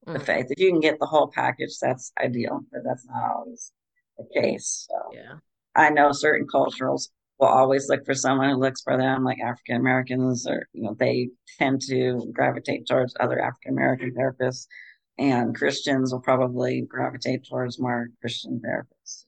[0.05, 0.21] the mm.
[0.21, 0.47] faith.
[0.49, 3.71] If you can get the whole package, that's ideal, but that's not always
[4.17, 4.87] the case.
[4.89, 5.35] So yeah.
[5.75, 9.75] I know certain cultures will always look for someone who looks for them, like African
[9.75, 11.29] Americans, or you know, they
[11.59, 14.67] tend to gravitate towards other African American therapists,
[15.17, 19.25] and Christians will probably gravitate towards more Christian therapists.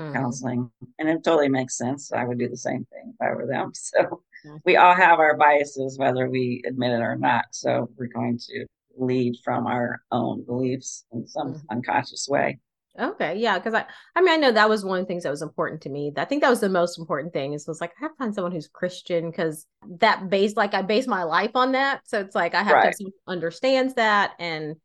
[0.00, 0.14] Mm-hmm.
[0.14, 2.10] Counseling, and it totally makes sense.
[2.10, 3.72] I would do the same thing if I were them.
[3.82, 4.22] So,
[4.64, 7.44] we all have our biases, whether we admit it or not.
[7.50, 8.64] So, we're going to
[8.96, 11.66] lead from our own beliefs in some mm-hmm.
[11.70, 12.58] unconscious way.
[12.98, 13.84] Okay, yeah, because I,
[14.16, 16.12] I mean, I know that was one of the things that was important to me.
[16.16, 17.52] I think that was the most important thing.
[17.52, 19.66] Is was like I have to find someone who's Christian because
[19.98, 22.00] that base, like I base my life on that.
[22.04, 22.94] So it's like I have right.
[22.94, 24.76] to understands that and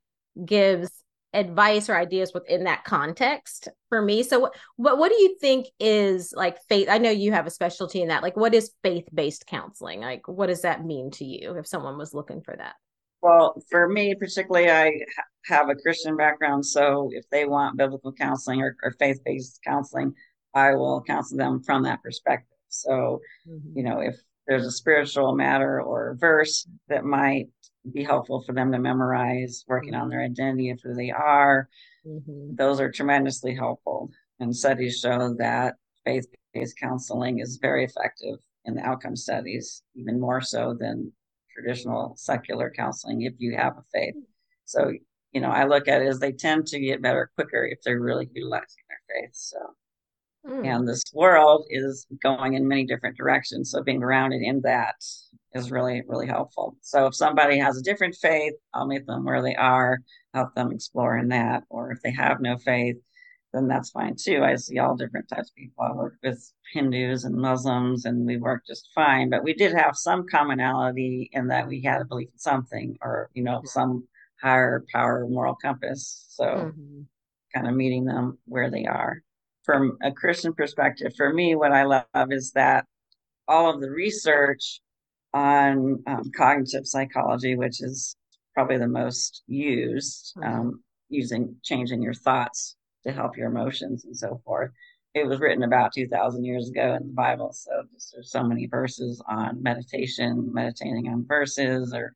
[0.45, 0.91] gives
[1.35, 4.23] advice or ideas within that context for me.
[4.23, 6.87] So what, what what do you think is like faith?
[6.89, 8.23] I know you have a specialty in that.
[8.23, 10.01] Like, what is faith based counseling?
[10.01, 12.75] Like, what does that mean to you if someone was looking for that?
[13.21, 14.91] Well, for me particularly, I
[15.45, 16.65] have a Christian background.
[16.65, 20.13] So if they want biblical counseling or, or faith based counseling,
[20.53, 22.57] I will counsel them from that perspective.
[22.69, 23.77] So, mm-hmm.
[23.77, 24.15] you know, if
[24.47, 27.47] there's a spiritual matter or a verse that might
[27.93, 30.03] be helpful for them to memorize, working mm-hmm.
[30.03, 31.69] on their identity of who they are,
[32.05, 32.55] mm-hmm.
[32.55, 34.09] those are tremendously helpful.
[34.39, 40.19] And studies show that faith based counseling is very effective in the outcome studies, even
[40.19, 41.11] more so than
[41.53, 44.15] traditional secular counseling if you have a faith.
[44.65, 44.91] So,
[45.31, 47.99] you know, I look at it as they tend to get better quicker if they're
[47.99, 49.31] really utilizing their faith.
[49.33, 49.57] So,
[50.47, 50.65] mm.
[50.65, 53.71] and this world is going in many different directions.
[53.71, 54.95] So, being grounded in that
[55.55, 56.77] is really, really helpful.
[56.81, 59.99] So, if somebody has a different faith, I'll meet them where they are,
[60.33, 61.63] help them explore in that.
[61.69, 62.97] Or if they have no faith,
[63.53, 64.43] then that's fine too.
[64.43, 65.83] I see all different types of people.
[65.83, 69.29] I work with Hindus and Muslims, and we work just fine.
[69.29, 73.29] But we did have some commonality in that we had a belief in something, or
[73.33, 74.07] you know, some
[74.41, 76.25] higher power, moral compass.
[76.29, 77.01] So, mm-hmm.
[77.53, 79.21] kind of meeting them where they are.
[79.63, 82.85] From a Christian perspective, for me, what I love is that
[83.47, 84.81] all of the research
[85.35, 88.15] on um, cognitive psychology, which is
[88.53, 90.49] probably the most used, mm-hmm.
[90.49, 94.71] um, using changing your thoughts to help your emotions and so forth.
[95.13, 97.51] It was written about 2,000 years ago in the Bible.
[97.53, 97.71] So
[98.13, 102.15] there's so many verses on meditation, meditating on verses, or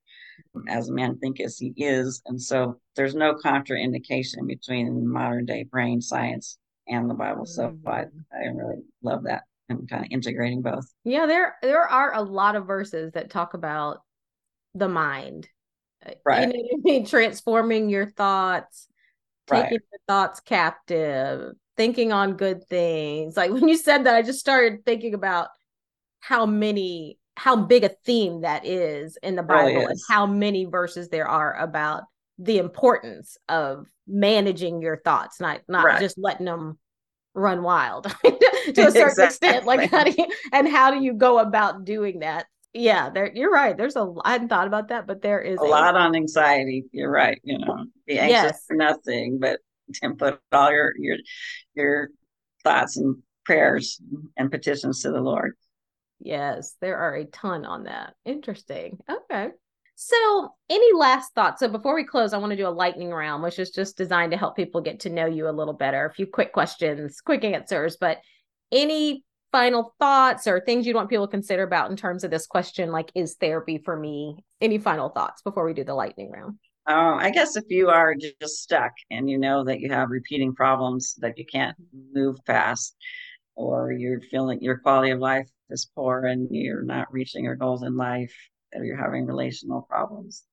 [0.67, 2.21] as a man thinketh as he is.
[2.25, 6.57] And so there's no contraindication between modern day brain science
[6.87, 7.45] and the Bible.
[7.45, 7.87] So mm-hmm.
[7.87, 10.85] I, I really love that and kind of integrating both.
[11.03, 14.01] Yeah, there there are a lot of verses that talk about
[14.73, 15.47] the mind.
[16.05, 16.53] Uh, right.
[16.53, 18.87] You know, transforming your thoughts,
[19.47, 19.81] taking right.
[19.91, 23.37] the thoughts captive, thinking on good things.
[23.37, 25.49] Like when you said that, I just started thinking about
[26.19, 30.65] how many, how big a theme that is in the Bible really and how many
[30.65, 32.03] verses there are about
[32.37, 36.01] the importance of managing your thoughts, not not right.
[36.01, 36.79] just letting them
[37.33, 39.25] run wild to a certain exactly.
[39.25, 39.65] extent.
[39.65, 42.45] Like how do you and how do you go about doing that?
[42.73, 43.75] Yeah there you're right.
[43.77, 46.85] There's a i hadn't thought about that but there is a, a lot on anxiety.
[46.91, 48.65] You're right you know be anxious yes.
[48.67, 49.59] for nothing but
[49.95, 51.17] to put all your your
[51.75, 52.09] your
[52.63, 53.99] thoughts and prayers
[54.37, 55.53] and petitions to the lord.
[56.19, 58.13] Yes there are a ton on that.
[58.25, 58.99] Interesting.
[59.09, 59.49] Okay
[60.01, 61.59] so any last thoughts?
[61.59, 64.31] So before we close i want to do a lightning round which is just designed
[64.31, 66.05] to help people get to know you a little better.
[66.05, 68.19] A few quick questions quick answers but
[68.71, 72.47] any final thoughts or things you'd want people to consider about in terms of this
[72.47, 74.37] question like is therapy for me?
[74.61, 76.57] Any final thoughts before we do the lightning round?
[76.87, 80.55] Um, i guess if you are just stuck and you know that you have repeating
[80.55, 81.75] problems that you can't
[82.13, 82.95] move past
[83.55, 87.83] or you're feeling your quality of life is poor and you're not reaching your goals
[87.83, 88.33] in life,
[88.75, 90.43] or you're having relational problems,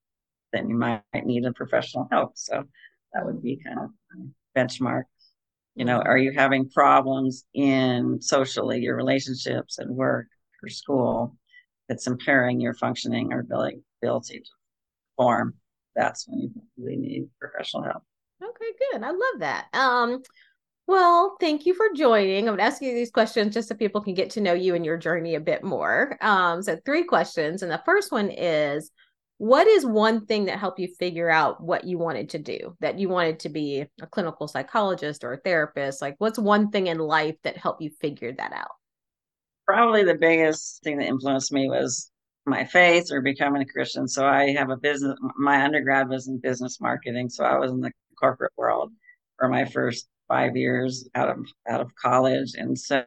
[0.53, 2.33] then you might need a professional help.
[2.37, 2.65] So
[3.13, 5.05] that would be kind of a benchmark.
[5.75, 10.27] You know, are you having problems in socially, your relationships and work
[10.63, 11.37] or school
[11.89, 13.83] that's impairing your functioning or ability
[14.41, 14.51] to
[15.17, 15.55] perform?
[15.95, 18.03] That's when you really need professional help.
[18.43, 19.03] Okay, good.
[19.03, 19.67] I love that.
[19.73, 20.23] Um,
[20.87, 22.39] well, thank you for joining.
[22.49, 24.75] I'm going to ask you these questions just so people can get to know you
[24.75, 26.17] and your journey a bit more.
[26.21, 27.63] Um, so, three questions.
[27.63, 28.91] And the first one is
[29.39, 32.77] What is one thing that helped you figure out what you wanted to do?
[32.81, 36.01] That you wanted to be a clinical psychologist or a therapist?
[36.03, 38.71] Like, what's one thing in life that helped you figure that out?
[39.67, 42.11] Probably the biggest thing that influenced me was
[42.47, 44.07] my faith or becoming a Christian.
[44.09, 47.29] So, I have a business, my undergrad was in business marketing.
[47.29, 48.93] So, I was in the corporate world
[49.39, 52.53] for my first five years out of out of college.
[52.57, 53.05] And so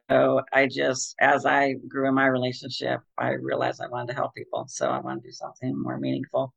[0.54, 4.66] i just as i grew in my relationship i realized i wanted to help people.
[4.68, 6.54] So i wanted to do something more meaningful.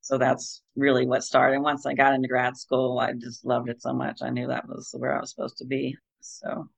[0.00, 1.56] So that's really what started.
[1.56, 4.20] And once i got into grad school i just loved it so much.
[4.22, 5.96] I knew that was where i was supposed to be.
[6.20, 6.68] So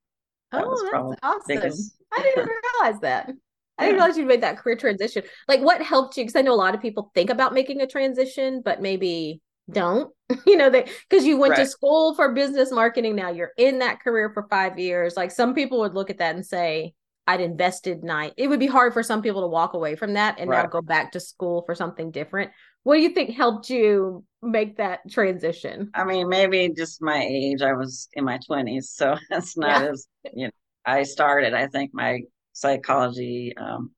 [0.53, 1.43] that oh, was probably awesome.
[1.47, 1.97] Biggest...
[2.13, 2.49] i didn't
[2.81, 3.31] realize that.
[3.79, 5.23] I didn't realize you made that career transition.
[5.47, 6.25] Like, what helped you?
[6.25, 10.13] Because I know a lot of people think about making a transition, but maybe don't
[10.47, 11.65] you know that because you went right.
[11.65, 15.55] to school for business marketing now you're in that career for five years like some
[15.55, 16.93] people would look at that and say
[17.27, 20.39] i'd invested night it would be hard for some people to walk away from that
[20.39, 20.63] and right.
[20.63, 22.51] now go back to school for something different
[22.85, 27.63] what do you think helped you make that transition i mean maybe just my age
[27.63, 29.91] i was in my 20s so it's not yeah.
[29.91, 30.53] as you know
[30.87, 32.21] i started i think my
[32.53, 33.91] psychology um,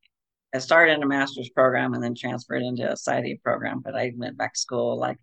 [0.55, 4.13] I started in a master's program and then transferred into a PsyD program, but I
[4.17, 5.19] went back to school like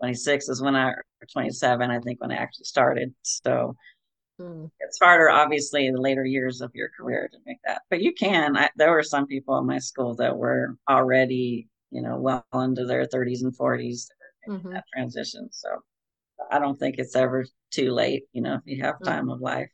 [0.00, 0.92] 26 is when I,
[1.32, 3.14] 27, I think, when I actually started.
[3.22, 3.76] So
[4.40, 4.70] mm.
[4.80, 7.82] it's harder, obviously, in the later years of your career to make that.
[7.90, 8.56] But you can.
[8.56, 12.84] I, there were some people in my school that were already, you know, well into
[12.84, 14.06] their 30s and 40s
[14.48, 14.72] mm-hmm.
[14.72, 15.48] that transition.
[15.52, 15.68] So
[16.50, 19.04] I don't think it's ever too late, you know, if you have mm.
[19.04, 19.34] time mm.
[19.34, 19.70] of life.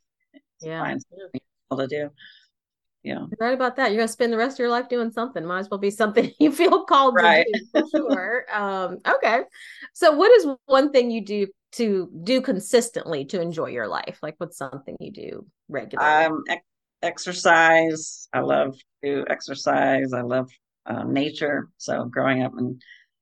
[0.61, 0.95] Yeah.
[1.71, 2.09] To do
[3.03, 3.19] yeah.
[3.19, 3.91] You're right about that.
[3.91, 5.45] You're gonna spend the rest of your life doing something.
[5.45, 7.45] Might as well be something you feel called right.
[7.53, 8.45] to do for sure.
[8.51, 9.41] Um okay.
[9.93, 14.19] So what is one thing you do to do consistently to enjoy your life?
[14.21, 16.25] Like what's something you do regularly?
[16.25, 16.65] Um ex-
[17.01, 18.29] exercise.
[18.31, 20.13] I love to exercise.
[20.13, 20.49] I love
[20.85, 21.69] um, nature.
[21.77, 22.79] So growing up in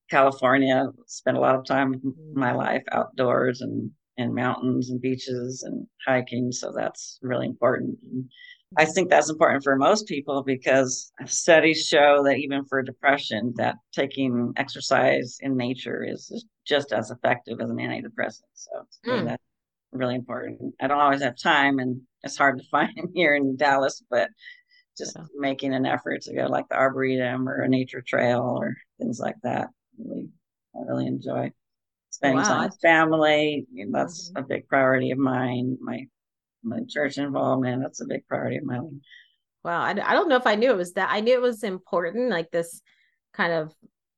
[0.09, 2.01] california spent a lot of time
[2.34, 2.57] my mm-hmm.
[2.57, 6.51] life outdoors and in mountains and beaches and hiking.
[6.51, 7.97] So that's really important.
[8.11, 8.29] and
[8.78, 13.76] I think that's important for most people because studies show that even for depression, that
[13.93, 18.43] taking exercise in nature is just as effective as an antidepressant.
[18.53, 18.72] So
[19.05, 19.26] mm.
[19.26, 19.43] that's
[19.91, 20.74] really important.
[20.82, 24.30] I don't always have time, and it's hard to find here in Dallas, but
[24.97, 25.26] just yeah.
[25.36, 29.36] making an effort to go like the arboretum or a nature trail or things like
[29.43, 29.67] that.
[29.97, 30.30] Really,
[30.76, 31.51] I really enjoy
[32.09, 32.43] spending wow.
[32.43, 33.65] time with family.
[33.91, 34.43] that's mm-hmm.
[34.43, 35.78] a big priority of mine.
[35.82, 36.05] My
[36.64, 37.82] my church involvement.
[37.82, 39.01] That's a big priority of mine.
[39.64, 39.82] Wow.
[39.82, 41.09] I, I don't know if I knew it was that.
[41.12, 42.82] I knew it was important, like this
[43.34, 43.74] kind of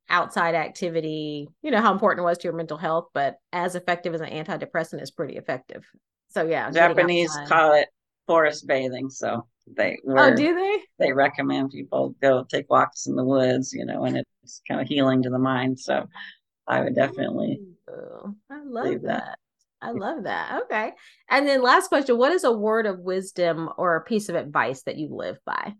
[0.09, 4.13] outside activity, you know, how important it was to your mental health, but as effective
[4.13, 5.85] as an antidepressant is pretty effective.
[6.29, 6.71] So, yeah.
[6.71, 7.87] Japanese call it
[8.27, 9.09] forest bathing.
[9.09, 13.23] So, they oh, were, oh do they they recommend people go take walks in the
[13.23, 16.05] woods you know and it's kind of healing to the mind so
[16.67, 19.03] i would definitely oh, i love that.
[19.03, 19.39] that.
[19.83, 20.61] I love that.
[20.63, 20.91] Okay.
[21.29, 24.83] And then last question, what is a word of wisdom or a piece of advice
[24.83, 25.73] that you live by?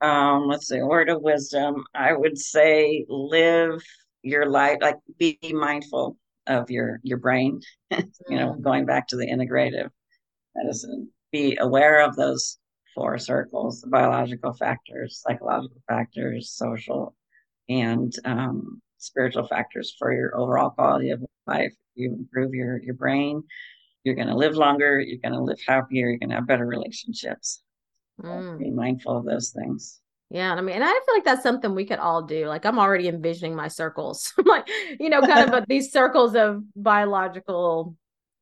[0.00, 1.84] Um, let's see, word of wisdom.
[1.94, 3.82] I would say live
[4.22, 6.16] your life, like be mindful
[6.46, 7.60] of your your brain.
[7.90, 8.62] you know, mm.
[8.62, 9.90] going back to the integrative
[10.54, 12.58] medicine, be aware of those
[12.94, 17.14] four circles: the biological factors, psychological factors, social,
[17.68, 21.72] and um, spiritual factors for your overall quality of life.
[21.96, 23.42] You improve your your brain,
[24.04, 26.66] you're going to live longer, you're going to live happier, you're going to have better
[26.66, 27.62] relationships.
[28.22, 28.58] Mm.
[28.58, 30.00] Be mindful of those things.
[30.30, 32.46] Yeah, I mean, and I feel like that's something we could all do.
[32.46, 34.68] Like I'm already envisioning my circles, like
[34.98, 37.96] you know, kind of these circles of biological,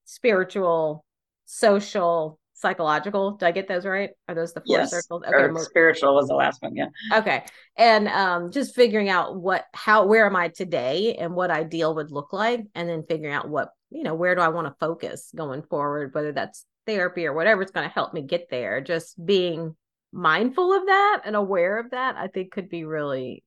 [0.04, 1.04] spiritual,
[1.44, 3.32] social, psychological.
[3.32, 4.10] Did I get those right?
[4.28, 4.90] Are those the four yes.
[4.90, 5.22] circles?
[5.26, 6.74] Okay, or spiritual was the last one.
[6.74, 6.86] Yeah.
[7.12, 7.44] Okay.
[7.76, 12.10] And um, just figuring out what, how, where am I today and what ideal would
[12.10, 12.64] look like.
[12.74, 16.14] And then figuring out what, you know, where do I want to focus going forward,
[16.14, 18.80] whether that's therapy or whatever it's going to help me get there.
[18.80, 19.74] Just being
[20.12, 23.42] mindful of that and aware of that, I think could be really,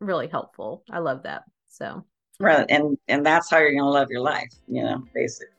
[0.00, 0.82] really helpful.
[0.90, 1.44] I love that.
[1.68, 2.04] So,
[2.40, 2.66] right.
[2.68, 5.54] And, and that's how you're going to love your life, you know, basically.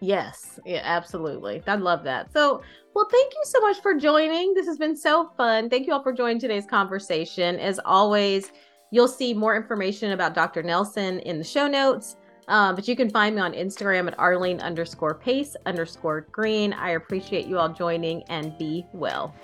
[0.00, 1.62] Yes, yeah, absolutely.
[1.66, 2.32] I love that.
[2.32, 2.62] So,
[2.94, 4.54] well, thank you so much for joining.
[4.54, 5.68] This has been so fun.
[5.68, 7.58] Thank you all for joining today's conversation.
[7.58, 8.52] As always,
[8.92, 10.62] you'll see more information about Dr.
[10.62, 12.16] Nelson in the show notes.
[12.46, 16.72] Um, but you can find me on Instagram at Arlene underscore pace underscore green.
[16.72, 19.34] I appreciate you all joining and be well.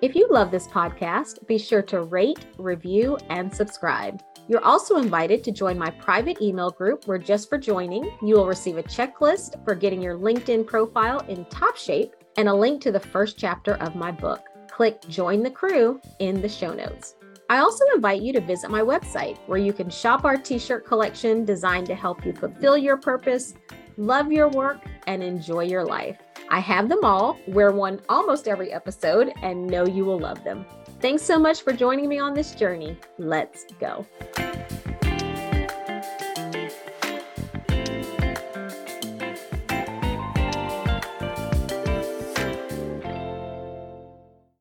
[0.00, 4.22] If you love this podcast, be sure to rate, review, and subscribe.
[4.46, 8.46] You're also invited to join my private email group where just for joining, you will
[8.46, 12.92] receive a checklist for getting your LinkedIn profile in top shape and a link to
[12.92, 14.40] the first chapter of my book.
[14.68, 17.14] Click Join the Crew in the show notes.
[17.48, 20.84] I also invite you to visit my website where you can shop our t shirt
[20.84, 23.54] collection designed to help you fulfill your purpose,
[23.96, 26.18] love your work, and enjoy your life.
[26.50, 30.66] I have them all, wear one almost every episode, and know you will love them.
[31.04, 32.96] Thanks so much for joining me on this journey.
[33.18, 34.06] Let's go.